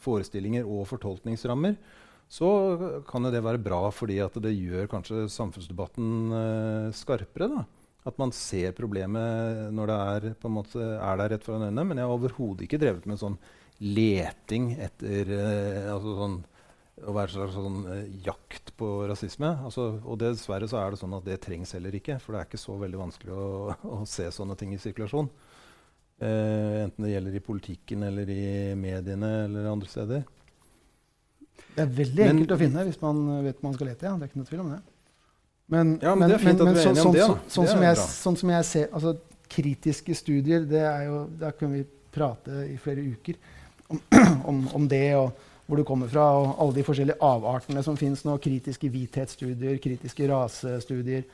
[0.00, 1.76] forestillinger og fortolkningsrammer,
[2.32, 2.48] så
[3.06, 7.50] kan det være bra fordi det gjør kanskje samfunnsdebatten uh, skarpere.
[7.52, 7.66] Da.
[8.06, 11.86] At man ser problemet når det er, måte, er der rett foran øynene.
[11.90, 13.38] Men jeg har overhodet ikke drevet med sånn
[13.82, 16.36] leting etter uh, altså sånn,
[17.02, 19.50] å være slags sånn uh, jakt på rasisme.
[19.66, 22.20] Altså, og dessverre så er det sånn at det trengs heller ikke.
[22.22, 23.50] For det er ikke så veldig vanskelig å,
[23.98, 25.30] å se sånne ting i sirkulasjon.
[26.16, 28.42] Uh, enten det gjelder i politikken eller i
[28.78, 30.26] mediene eller andre steder.
[31.76, 34.06] Det er veldig men, enkelt å finne hvis man vet man skal lete.
[34.06, 34.14] Ja.
[34.14, 34.84] Det er ikke noe tvil om det.
[35.66, 37.24] Men, ja, men, men det fint men, vi er enige om det.
[37.26, 39.16] Sånn, sånn, som jeg, sånn, som jeg, ser altså,
[39.50, 43.36] Kritiske studier, det er jo, Da kunne vi prate i flere uker
[43.92, 44.00] om,
[44.50, 45.30] om, om, det og
[45.66, 48.36] hvor du kommer fra, og alle de forskjellige avartene som fins nå.
[48.42, 51.26] Kritiske hvithetsstudier, kritiske rasestudier.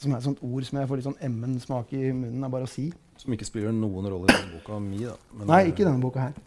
[0.00, 2.50] Som er et sånt ord som jeg får litt sånn emmen smak i munnen av
[2.50, 2.88] bare å si.
[3.20, 5.14] Som ikke spiller noen rolle i denne boka mi, da.
[5.36, 6.42] Men Nei, ikke i denne boka her.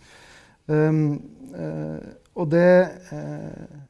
[0.68, 1.04] Um,
[1.54, 2.00] uh,
[2.40, 2.68] og det
[3.14, 3.82] uh,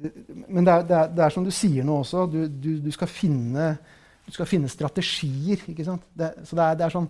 [0.00, 2.24] men det er, det, er, det er, som du sier nå også.
[2.30, 3.74] Du, du, du, skal, finne,
[4.26, 5.60] du skal, finne, strategier.
[5.66, 7.08] Det, så er, det er, sånn,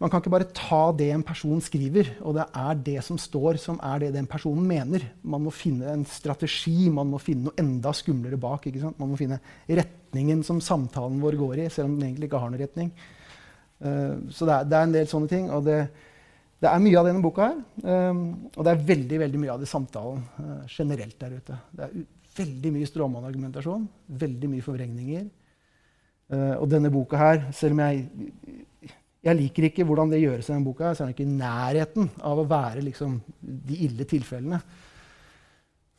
[0.00, 3.60] Man kan ikke bare ta det en person skriver, og det er det som står,
[3.62, 5.04] som er det den personen mener.
[5.22, 8.70] Man må finne en strategi, man må finne noe enda skumlere bak.
[8.70, 8.98] ikke sant?
[9.00, 12.52] Man må finne retningen som samtalen vår går i, selv om den egentlig ikke har
[12.52, 12.90] noen retning.
[13.84, 15.52] Uh, så det er, en del sånne ting.
[15.52, 15.82] og det
[16.64, 17.62] det er mye av denne boka her.
[17.84, 18.20] Um,
[18.54, 21.58] og det er veldig veldig mye av det samtalen uh, generelt der ute.
[21.76, 21.96] Det er
[22.38, 23.88] veldig mye stråmannargumentasjon,
[24.24, 25.26] veldig mye forvrengninger.
[26.32, 28.94] Uh, og denne boka her, selv om jeg,
[29.28, 32.10] jeg liker ikke hvordan det gjøres i denne boka, så er den ikke i nærheten
[32.24, 34.62] av å være liksom, de ille tilfellene.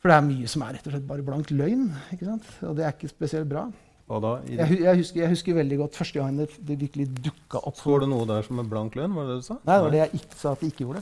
[0.01, 1.87] For det er mye som er rett og slett bare blank løgn.
[2.21, 3.67] Og det er ikke spesielt bra.
[4.05, 7.79] Jeg, jeg, husker, jeg, husker, veldig godt første gangen det, det virkelig dukka opp.
[7.79, 9.15] Står det noe der som er blank lønn?
[9.17, 9.55] Var det det du sa?
[9.63, 11.01] Nei, det var det jeg ikke sa at jeg ikke gjorde.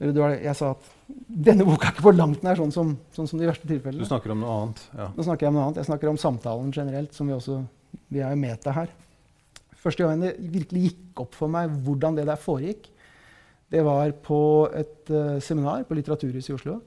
[0.00, 0.88] Det var jeg sa at
[1.50, 4.02] denne boka er ikke på langt nær sånn som, sånn som de verste tilfellene.
[4.02, 4.82] Du snakker om noe annet?
[4.98, 5.06] Ja.
[5.14, 5.78] Nå snakker Jeg om noe annet.
[5.78, 7.14] Jeg snakker om samtalen generelt.
[7.14, 7.60] som Vi også,
[8.10, 8.90] vi er jo meta her.
[9.80, 12.90] Første gangen det virkelig gikk opp for meg hvordan det der foregikk,
[13.70, 16.80] Det var på et uh, seminar på Litteraturhuset i Oslo.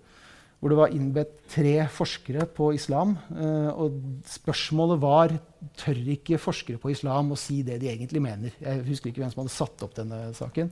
[0.64, 3.18] Hvor det var innbedt tre forskere på islam.
[3.36, 3.98] Uh, og
[4.32, 5.34] spørsmålet var
[5.76, 8.56] tør ikke forskere på islam å si det de egentlig mener.
[8.64, 10.72] Jeg husker ikke hvem som hadde satt opp denne saken,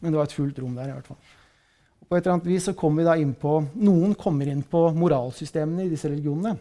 [0.00, 0.90] men det var et fullt rom der.
[0.90, 1.20] i hvert fall.
[2.08, 4.88] På et eller annet vis så kom vi da inn på, Noen kommer inn på
[4.96, 6.56] moralsystemene i disse religionene.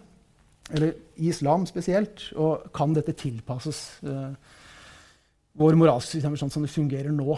[0.75, 2.27] Eller i islam spesielt.
[2.35, 4.33] Og kan dette tilpasses eh,
[5.57, 7.37] våre moralske sånn som det fungerer nå?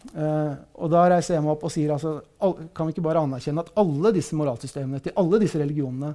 [0.00, 3.20] Uh, og da reiser jeg meg opp og sier altså, all, kan vi ikke bare
[3.20, 6.14] anerkjenne at alle disse moralsystemene til alle disse religionene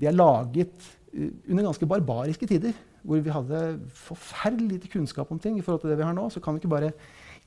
[0.00, 0.72] de er laget
[1.12, 2.72] uh, under ganske barbariske tider,
[3.04, 3.60] hvor vi hadde
[4.06, 5.58] forferdelig lite kunnskap om ting.
[5.58, 6.92] i forhold til det vi har nå, Så kan vi ikke bare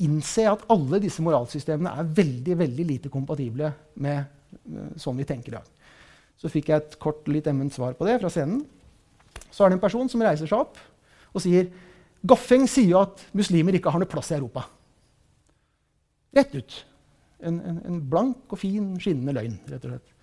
[0.03, 4.26] innse at alle disse moralsystemene er veldig veldig lite kompatible med
[4.69, 5.65] uh, sånn vi tenker i dag.
[6.38, 8.61] Så fikk jeg et kort, litt emment svar på det fra scenen.
[9.49, 10.78] Så er det en person som reiser seg opp
[11.34, 11.71] og sier
[12.24, 14.61] Goffeng sier jo at muslimer ikke har noe plass i Europa.
[16.34, 16.77] Rett ut.
[17.43, 19.57] En, en, en, blank og fin, skinnende løgn.
[19.69, 20.13] rett og slett.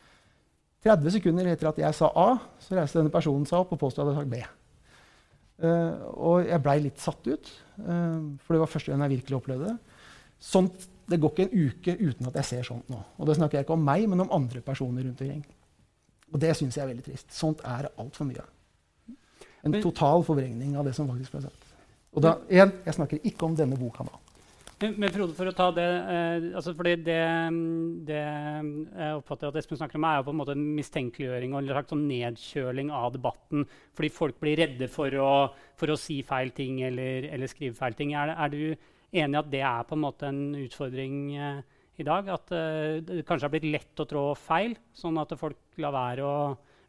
[0.87, 2.29] 30 sekunder etter at jeg sa A,
[2.63, 4.57] så reiste denne personen seg opp og påstod at jeg hadde sagt B.
[5.61, 7.51] Uh, og jeg blei litt satt ut,
[7.85, 9.99] uh, for det var første gang jeg virkelig opplevde det.
[10.41, 13.03] Sånt, det går ikke en uke uten at jeg ser sånt nå.
[13.21, 15.45] Og det snakker jeg ikke om meg, men om andre personer rundt omkring.
[16.33, 17.29] Og det syns jeg er veldig trist.
[17.35, 18.49] Sånt er det altfor mye av.
[19.69, 21.67] En total forvrengning av det som faktisk ble sagt.
[22.17, 24.17] Og da, igjen, jeg snakker ikke om denne boka nå.
[24.81, 27.19] Men, Frode, for å ta det eh, altså fordi det,
[28.09, 31.59] det, jeg oppfatter at Espen snakker om, er jo på en måte en mistenkeliggjøring og
[31.59, 33.67] en slags sånn nedkjøling av debatten.
[33.99, 35.35] Fordi folk blir redde for å,
[35.77, 38.15] for å si feil ting eller, eller skrive feil ting.
[38.17, 41.61] Er, er, du enig i at det er på en måte en utfordring eh,
[42.01, 42.33] i dag?
[42.39, 46.25] At eh, det kanskje har blitt lett å trå feil, sånn at folk lar være
[46.25, 46.37] å,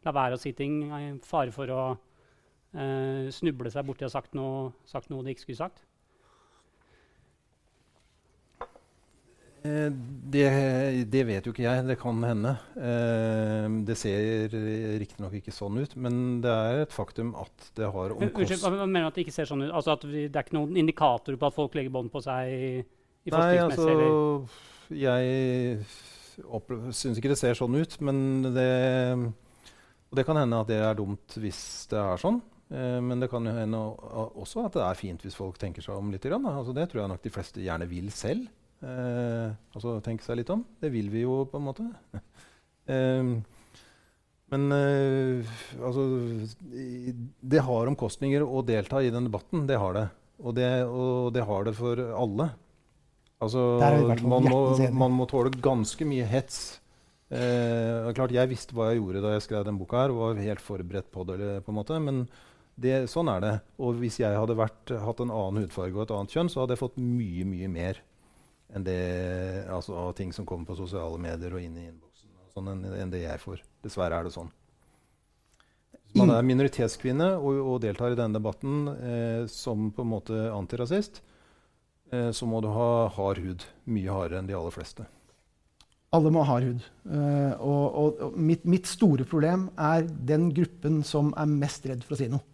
[0.08, 4.38] lar være å si ting i fare for å eh, snuble seg borti og sagt
[4.38, 5.84] noe, sagt noe de ikke skulle sagt?
[9.62, 10.46] Det,
[11.06, 11.84] det, vet jo ikke jeg.
[11.86, 12.54] Det kan hende.
[12.74, 14.54] Eh, det ser
[14.98, 19.06] riktignok ikke sånn ut, men det er et faktum at det har Unnskyld, Hva mener
[19.06, 19.70] du at det ikke ser sånn ut?
[19.70, 22.50] Altså at vi, Det er ikke noen indikatorer på at folk legger bånd på seg?
[23.22, 24.56] i Nei, altså eller?
[24.92, 25.84] Jeg
[26.96, 28.70] syns ikke det ser sånn ut, men det
[29.14, 32.40] Og det kan hende at det er dumt hvis det er sånn.
[32.72, 36.10] Eh, men det kan hende også at det er fint hvis folk tenker seg om
[36.10, 36.26] litt.
[36.26, 38.50] Altså, det tror jeg nok de fleste gjerne vil selv.
[38.82, 40.64] Eh, altså tenke seg litt om.
[40.82, 41.86] Det vil vi jo, på en måte.
[42.92, 43.32] eh,
[44.52, 46.02] men eh, altså
[47.40, 49.66] Det har omkostninger å delta i den debatten.
[49.70, 50.08] Det har det.
[50.42, 52.50] Og det, og det har det for alle.
[53.42, 53.62] Altså,
[54.22, 54.60] man må,
[54.94, 56.78] man må, tåle ganske mye hets.
[57.32, 60.42] Eh, klart Jeg visste hva jeg gjorde da jeg skrev den boka, her, og var
[60.42, 61.38] helt forberedt på det.
[61.64, 62.24] på en måte, Men
[62.78, 63.54] det, sånn er det.
[63.82, 66.76] Og hvis jeg hadde vært, hatt en annen hudfarge og et annet kjønn, så hadde
[66.76, 68.02] jeg fått mye, mye mer
[68.72, 68.98] enn det,
[69.70, 73.12] altså, av ting som kommer på sosiale medier og inn i innboksen, sånn, enn, enn,
[73.12, 73.62] det jeg får.
[73.84, 74.52] Dessverre er det sånn.
[76.12, 80.38] Hvis man er minoritetskvinne og, og deltar i denne debatten eh, som på en måte
[80.52, 81.22] antirasist,
[82.12, 83.66] eh, så må du ha hard hud.
[83.88, 85.08] Mye hardere enn de aller fleste.
[86.12, 86.88] Alle må ha hard hud.
[87.08, 92.04] Uh, og, og, og mitt, mitt, store problem er den gruppen som er mest redd
[92.04, 92.44] for å si noe.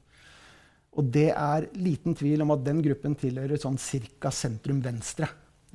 [0.99, 3.79] Og det er liten tvil om at den gruppen tilhører sånn
[4.23, 4.31] ca.
[4.35, 5.27] sentrum venstre.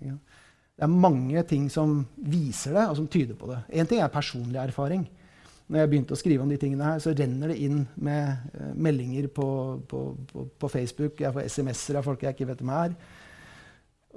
[0.04, 0.16] Ja.
[0.74, 3.60] Det er mange ting som viser det, og som tyder på det.
[3.78, 5.04] Én ting er personlig erfaring.
[5.70, 8.72] Når jeg begynte å skrive om de tingene her, så renner det inn med uh,
[8.76, 9.48] meldinger på,
[9.90, 10.02] på,
[10.32, 11.22] på, på, Facebook.
[11.22, 12.98] Jeg får SMS-er av folk jeg ikke vet hvem er.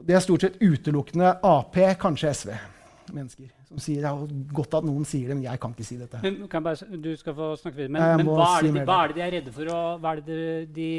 [0.06, 2.56] Det er stort sett utelukkende Ap, kanskje SV.
[3.14, 5.96] Mennesker som sier det er godt at noen sier det, men jeg kan ikke si
[5.98, 6.20] dette.
[6.22, 9.16] Men, bare, du skal få snakke videre, men, men hva, er det, hva, er det,
[9.16, 9.70] de er redde for?
[9.74, 10.44] Og hva er det
[10.76, 10.90] de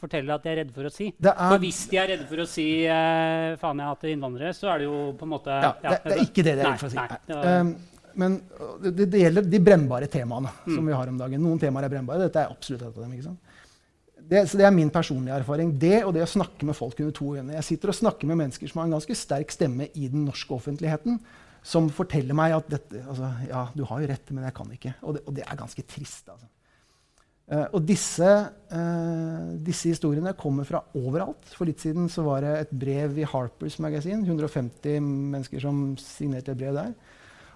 [0.00, 1.08] forteller at de er redde for å si.
[1.22, 4.82] For hvis de er redde for å si eh, 'faen, jeg hater innvandrere', så er
[4.82, 6.90] det jo på en måte ja, det, det, er ikke det de er redde for
[6.90, 7.00] å si.
[7.00, 7.74] Nei, var, um,
[8.14, 8.36] men
[8.84, 10.74] det, det, gjelder de brennbare temaene mm.
[10.76, 11.42] som vi har om dagen.
[11.42, 12.28] Noen temaer er brennbare.
[12.28, 13.14] Dette er absolutt et av dem.
[13.16, 13.54] ikke sant?
[14.24, 15.72] Det, så det er min personlige erfaring.
[15.80, 17.56] Det og det å snakke med folk under to øyne.
[17.58, 20.54] Jeg sitter og snakker med mennesker som har en ganske sterk stemme i den norske
[20.56, 21.18] offentligheten,
[21.64, 24.94] som forteller meg at dette, altså, ja, du har jo rett, men jeg kan ikke.
[25.02, 26.28] Og det, og det er ganske trist.
[26.28, 26.48] altså.
[27.44, 28.28] Uh, og disse,
[28.72, 31.50] uh, disse, historiene kommer fra overalt.
[31.52, 34.22] For litt siden så var det et brev i Harpers Magazine.
[34.24, 36.94] 150 mennesker som signerte et brev der.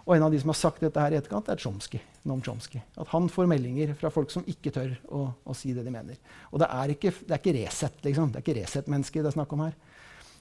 [0.05, 2.81] Og en av de som har sagt dette her i etterkant, er Chomsky, Noam Chomsky.
[3.01, 6.21] At han får meldinger fra folk som ikke tør å, å si det de mener.
[6.53, 8.31] Og det er ikke, det ikke Resett liksom.
[8.33, 9.77] Det er ikke Resett-mennesker det er snakk om her.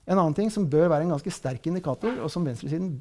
[0.07, 2.95] En annen ting som bør være en ganske sterk indikator, og som venstresiden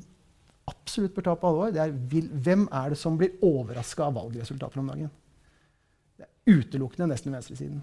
[0.67, 4.83] absolutt bør ta på alvor, det er hvem er det som blir overraska av valgresultater
[4.83, 5.13] om dagen
[6.47, 7.83] utelukkende nesten venstresiden.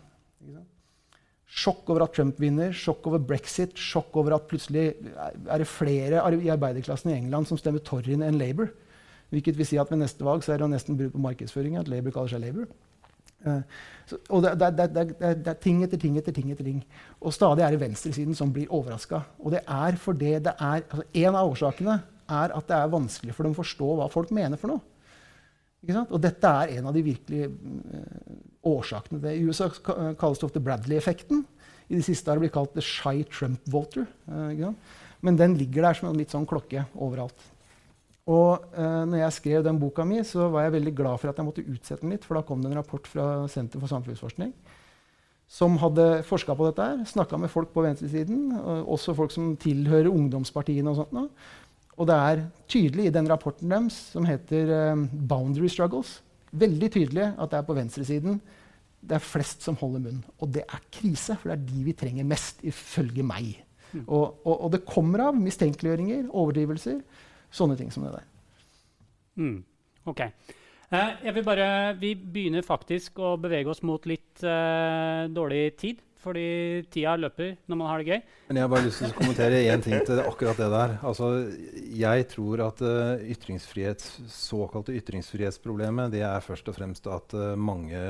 [1.54, 6.24] Sjokk over at Trump vinner, sjokk over brexit, sjokk over at plutselig er det flere
[6.40, 8.72] i arbeiderklassen i England som stemmer Tory enn Labour.
[9.34, 12.16] Hvilket vil si at ved neste valg er det nesten bruk på markedsføring at Labour
[12.16, 12.72] kaller seg Labour.
[13.44, 13.60] Uh,
[14.08, 16.52] så, og det, det, det, det, er ting etter ting etter ting.
[16.54, 16.80] etter ting.
[17.20, 19.24] Og stadig er det venstresiden som blir overraska.
[19.44, 21.98] Og det er fordi det er altså En av årsakene
[22.34, 24.86] er at det er vanskelig for dem å forstå hva folk mener for noe.
[26.08, 27.04] Og dette er en av de
[28.64, 29.36] virkelige til det.
[29.36, 29.70] I USA
[30.20, 31.46] kalles det ofte Bradley-effekten.
[31.90, 34.08] I det siste har det blitt kalt the shy Trump voter.
[34.28, 34.74] Uh,
[35.22, 37.40] Men den ligger der som en litt sånn klokke overalt.
[38.28, 41.40] Og eh, når jeg skrev den boka mi, så var jeg veldig glad for at
[41.40, 42.24] jeg måtte utsette den litt.
[42.24, 44.54] For da kom det en rapport fra Senter for samfunnsforskning
[45.54, 46.82] som hadde forska på dette.
[46.82, 48.54] her, Snakka med folk på venstresiden,
[48.88, 50.90] også folk som tilhører ungdomspartiene.
[50.90, 51.30] og sånt.
[51.98, 56.22] Og det er tydelig i den rapporten deres, som heter eh, 'Boundary Struggles',
[56.54, 58.42] veldig tydelig at det er på venstresiden
[59.04, 60.24] det er flest som holder munn.
[60.40, 63.52] Og det er krise, for det er de vi trenger mest, ifølge meg.
[63.92, 64.06] Mm.
[64.08, 67.02] Og, og, og, det kommer av mistenkeliggjøringer, overdrivelser,
[67.54, 68.30] sånne ting som det der.
[69.44, 69.60] Mm.
[70.10, 70.24] Ok.
[70.24, 71.68] Eh, jeg vil bare,
[72.00, 76.48] vi begynner faktisk å bevege oss mot litt eh, dårlig tid fordi
[76.94, 78.34] tida løper når man har det gøy.
[78.48, 80.96] Men Jeg har bare lyst til å kommentere én ting til akkurat det der.
[81.04, 81.30] Altså,
[82.00, 88.02] jeg tror at uh, ytringsfrihets, såkalte ytringsfrihetsproblemet det er først og fremst at uh, mange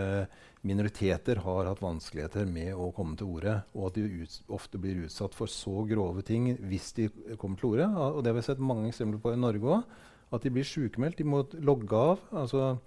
[0.63, 5.03] minoriteter har hatt vanskeligheter med å komme til orde, og at de ut, ofte blir
[5.03, 7.09] utsatt for så grove ting hvis de
[7.39, 7.89] kommer til orde.
[7.91, 9.95] Og det har vi sett mange eksempler på i Norge òg.
[10.33, 11.19] At de blir sykemeldt.
[11.19, 12.21] De må logge av.
[12.31, 12.77] altså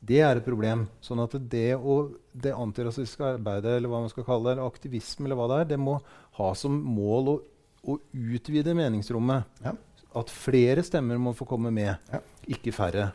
[0.00, 0.86] det er et problem.
[1.04, 5.26] Sånn at det, og det antirasistiske arbeidet, eller hva man skal kalle det, eller aktivisme,
[5.26, 5.98] eller hva det er, det må
[6.38, 7.36] ha som mål å,
[7.90, 7.98] å
[8.36, 9.60] utvide meningsrommet.
[9.64, 9.74] Ja.
[10.16, 12.22] At flere stemmer må få komme med, ja.
[12.56, 13.10] ikke færre.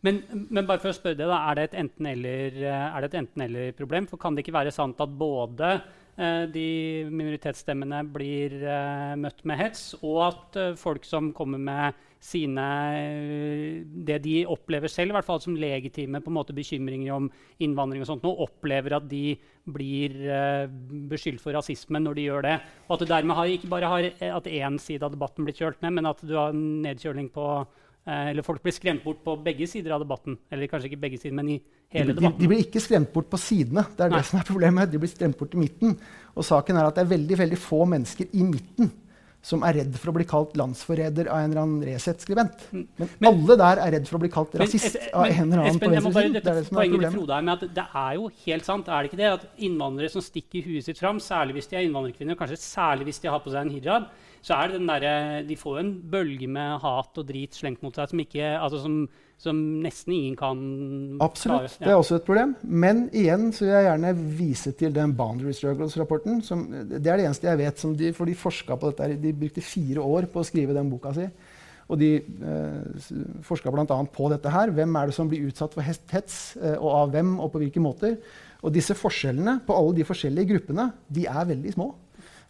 [0.00, 4.06] Men, men, bare for å spørre deg, da, er det et enten-eller-problem?
[4.08, 6.68] For kan det ikke være sant at både eh, de
[7.12, 12.64] minoritetsstemmene blir eh, møtt med hets, og at eh, folk som kommer med sine
[13.00, 17.30] eh, Det de opplever selv i hvert fall som legitime på en måte bekymringer om
[17.64, 19.38] innvandring, og sånt, nå opplever at de
[19.70, 20.66] blir uh,
[21.10, 22.54] beskyldt for rasisme når de gjør det.
[22.88, 24.08] Og at du dermed har, ikke bare har
[24.40, 27.46] at én side av debatten blir kjølt ned, men at du har nedkjøling på
[28.10, 30.38] Eller folk blir skremt bort på begge sider av debatten.
[30.50, 31.58] Eller kanskje ikke begge sider, men i
[31.92, 32.38] hele debatten.
[32.38, 33.84] De, de blir ikke skremt bort på sidene.
[33.92, 34.18] Det er Nei.
[34.18, 34.90] det som er problemet.
[34.90, 35.94] De blir skremt bort i midten.
[36.34, 38.90] Og saken er at det er veldig, veldig få mennesker i midten
[39.44, 42.66] som er redd for å bli kalt landsforræder av en eller annen Resett-skribent.
[42.74, 42.82] Mm.
[42.98, 45.62] Men, men, alle der er redd for å bli kalt rasist men, av en eller
[45.62, 46.34] annen Espen, på venstresiden.
[46.36, 47.64] Det er det som er problemet.
[47.78, 51.00] Det er jo helt sant, er det ikke det, at innvandrere som stikker huet sitt
[51.00, 53.72] fram, særlig hvis de er innvandrerkvinner, og kanskje særlig hvis de har på seg en
[53.78, 54.10] hijab,
[54.44, 55.08] så er det den der,
[55.48, 59.02] de får en bølge med hat og drit slengt mot seg som, ikke, altså som,
[59.40, 60.58] som nesten ingen kan
[61.24, 61.62] Absolutt.
[61.62, 61.76] Klare.
[61.78, 61.86] Ja.
[61.86, 62.52] Det er også et problem.
[62.62, 66.42] Men igjen så vil jeg gjerne vise til den Boundary Struggles-rapporten.
[66.90, 67.86] Det er det eneste jeg vet.
[67.96, 69.16] De, for de forska på dette.
[69.22, 71.24] De brukte fire år på å skrive den boka si.
[71.90, 73.08] Og de eh,
[73.46, 73.86] forska bl.a.
[74.12, 74.74] på dette her.
[74.76, 77.82] Hvem er det som blir utsatt for hets, eh, og av hvem, og på hvilke
[77.82, 78.20] måter.
[78.60, 81.90] Og disse forskjellene på alle de forskjellige gruppene de er veldig små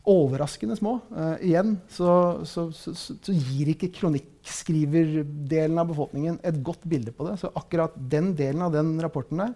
[0.09, 0.97] overraskende små.
[1.13, 2.13] Uh, igjen så,
[2.49, 7.37] så, så, så, gir ikke kronikkskriverdelen av befolkningen et godt bilde på det.
[7.43, 9.55] Så akkurat den delen av den rapporten der,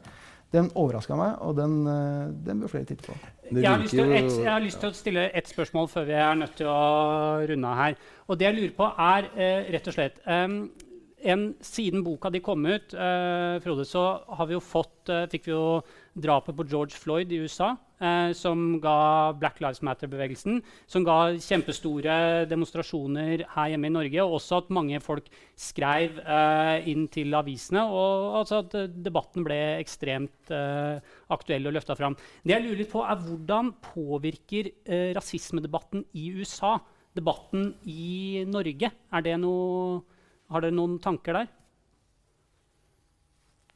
[0.54, 3.16] den overraska meg, og den, uh, den bør flere titte på.
[3.50, 6.56] Jeg har, et, jeg har, lyst til å stille ett spørsmål før vi er nødt
[6.60, 6.80] til å
[7.50, 8.00] runde av her.
[8.28, 10.58] Og det jeg lurer på, er uh, rett og slett um,
[11.24, 12.92] en, Siden boka di kom ut,
[13.64, 14.02] Frode, så
[14.36, 15.78] har vi jo fått, fikk vi jo
[16.14, 20.60] drapet på George Floyd i USA eh, som ga Black Lives Matter-bevegelsen,
[20.90, 26.88] som ga kjempestore demonstrasjoner her hjemme i Norge, og også at mange folk skrev eh,
[26.90, 31.02] inn til avisene, og altså at debatten ble ekstremt eh,
[31.34, 32.18] aktuell og løfta fram.
[32.44, 36.76] Det jeg lurer litt på, er hvordan påvirker eh, rasismedebatten i USA
[37.14, 38.90] debatten i Norge?
[39.38, 40.00] Noe,
[40.50, 41.52] har dere noen tanker der?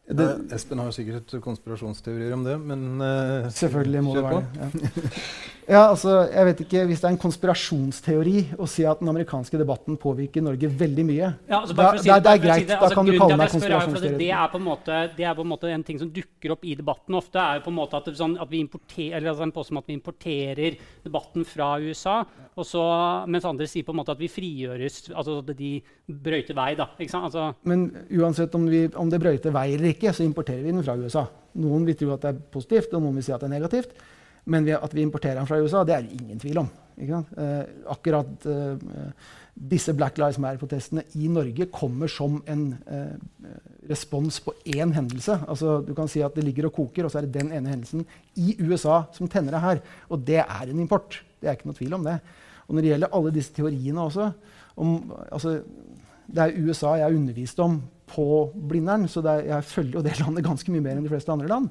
[0.09, 4.69] Det, Espen har sikkert konspirasjonsteorier om det, men uh, Selvfølgelig må det være det.
[4.97, 5.13] Ja.
[5.69, 5.83] ja.
[5.91, 9.99] altså, jeg vet ikke, Hvis det er en konspirasjonsteori å si at den amerikanske debatten
[10.01, 12.89] påvirker Norge veldig mye ja, altså da, si, det, det, er greit, si det, altså,
[12.89, 14.17] da kan du kalle meg konspirasjonsteori.
[14.19, 17.19] Det er, en det er på en måte en ting som dukker opp i debatten
[17.21, 17.39] ofte.
[17.45, 20.81] er jo på en måte at, sånn, at vi importerer, eller altså, at vi importerer
[21.05, 22.19] debatten fra USA,
[22.59, 22.83] så,
[23.31, 25.77] mens andre sier på en måte at vi frigjøres, altså at de
[26.09, 26.73] brøyter vei.
[26.79, 26.89] da,
[27.21, 30.73] altså, Men uansett om, vi, om det brøyter vei eller ikke, ikke, så importerer vi
[30.73, 31.27] den fra USA.
[31.59, 33.99] Noen vil tro at det er positivt, og noen vil si at det er negativt.
[34.49, 36.71] Men at vi importerer den fra USA, det er det ingen tvil om.
[36.99, 38.79] Eh, akkurat eh,
[39.55, 43.53] disse Black Lives Matter-protestene i Norge kommer som en eh,
[43.91, 45.41] respons på én hendelse.
[45.49, 47.71] Altså, du kan si at det ligger og koker, og så er det den ene
[47.71, 48.07] hendelsen
[48.39, 49.83] i USA som tenner det her.
[50.09, 51.21] Og det er en import.
[51.39, 52.19] Det er ikke noe tvil om det.
[52.67, 54.33] Og når det gjelder alle disse teoriene også
[54.79, 55.61] om, altså,
[56.29, 60.19] Det er USA jeg har undervist om på Blindern, så er, jeg følger jo det
[60.21, 61.71] landet ganske mye mer enn de fleste andre land.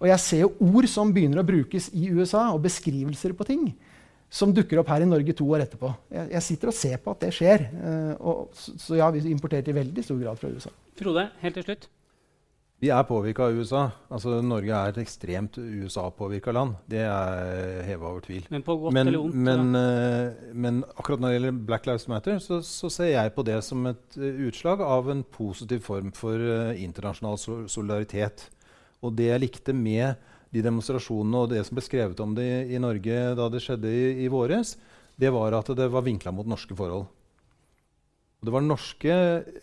[0.00, 3.68] Og jeg ser jo ord som begynner å brukes i USA, og beskrivelser på ting
[4.28, 5.90] som dukker opp her i Norge to år etterpå.
[6.12, 7.68] Jeg, jeg sitter og ser på at det skjer.
[7.72, 10.72] Uh, og, så, så, ja, vi importerte i veldig stor grad fra USA.
[10.98, 11.86] Frode, helt til slutt.
[12.82, 13.86] Vi er påvirka av USA.
[14.12, 16.74] Altså, Norge er et ekstremt USA-påvirka land.
[16.90, 18.50] Det er heva over tvil.
[18.52, 19.38] Men på godt men, eller vondt?
[19.46, 23.46] Men, uh, men, akkurat når det gjelder Black Lives Matter, så, så ser jeg på
[23.46, 26.42] det som et uh, utslag av en positiv form for
[26.74, 27.40] internasjonal
[27.70, 28.50] solidaritet.
[29.04, 30.16] Og det jeg likte med
[30.54, 33.90] de demonstrasjonene og det som ble skrevet om det i, i Norge da det skjedde
[33.90, 34.76] i, i, våres,
[35.18, 37.06] det var at det var vinkla mot norske forhold.
[38.36, 39.14] Og det var norske,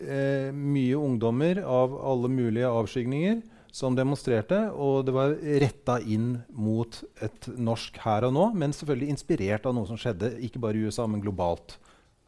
[0.02, 3.42] eh, mye ungdommer av alle mulige avskygninger
[3.74, 9.14] som demonstrerte, og det var retta inn mot et norsk her og nå, men selvfølgelig
[9.14, 11.78] inspirert av noe som skjedde ikke bare i USA, men globalt.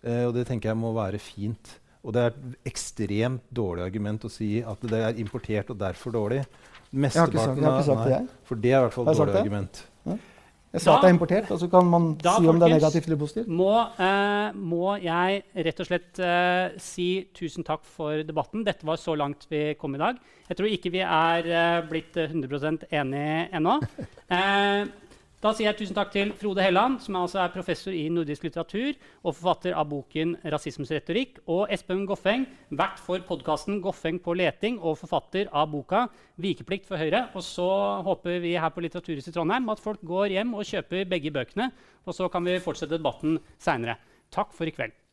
[0.03, 1.77] Eh, og det tenker jeg må være fint.
[2.07, 6.15] Og det er et ekstremt dårlig argument å si at det er importert og derfor
[6.15, 6.45] dårlig.
[6.93, 8.27] Jeg har ikke sagt, jeg har ikke sagt det, jeg.
[8.45, 9.85] For det er i hvert fall et dårlig argument.
[10.07, 10.17] Ja.
[10.77, 12.67] Jeg sa da, at det er importert, og så kan man da, si om det
[12.67, 13.49] er negativt eller positivt.
[13.49, 18.65] Må, uh, må jeg rett og slett uh, si tusen takk for debatten.
[18.67, 20.21] Dette var så langt vi kom i dag.
[20.51, 23.79] Jeg tror ikke vi er uh, blitt 100% enige ennå.
[25.45, 28.95] Da sier jeg tusen takk til Frode Helland, som altså er professor i nordisk litteratur
[29.21, 34.81] og forfatter av boken 'Rasismens retorikk', og Espen Goffeng, vert for podkasten 'Goffeng på leting'
[34.81, 36.07] og forfatter av boka
[36.41, 37.29] 'Vikeplikt for Høyre'.
[37.37, 37.69] Og så
[38.03, 41.71] håper vi her på Litteraturhuset i Trondheim at folk går hjem og kjøper begge bøkene,
[42.07, 43.99] og så kan vi fortsette debatten seinere.
[44.33, 45.06] Takk for i kveld.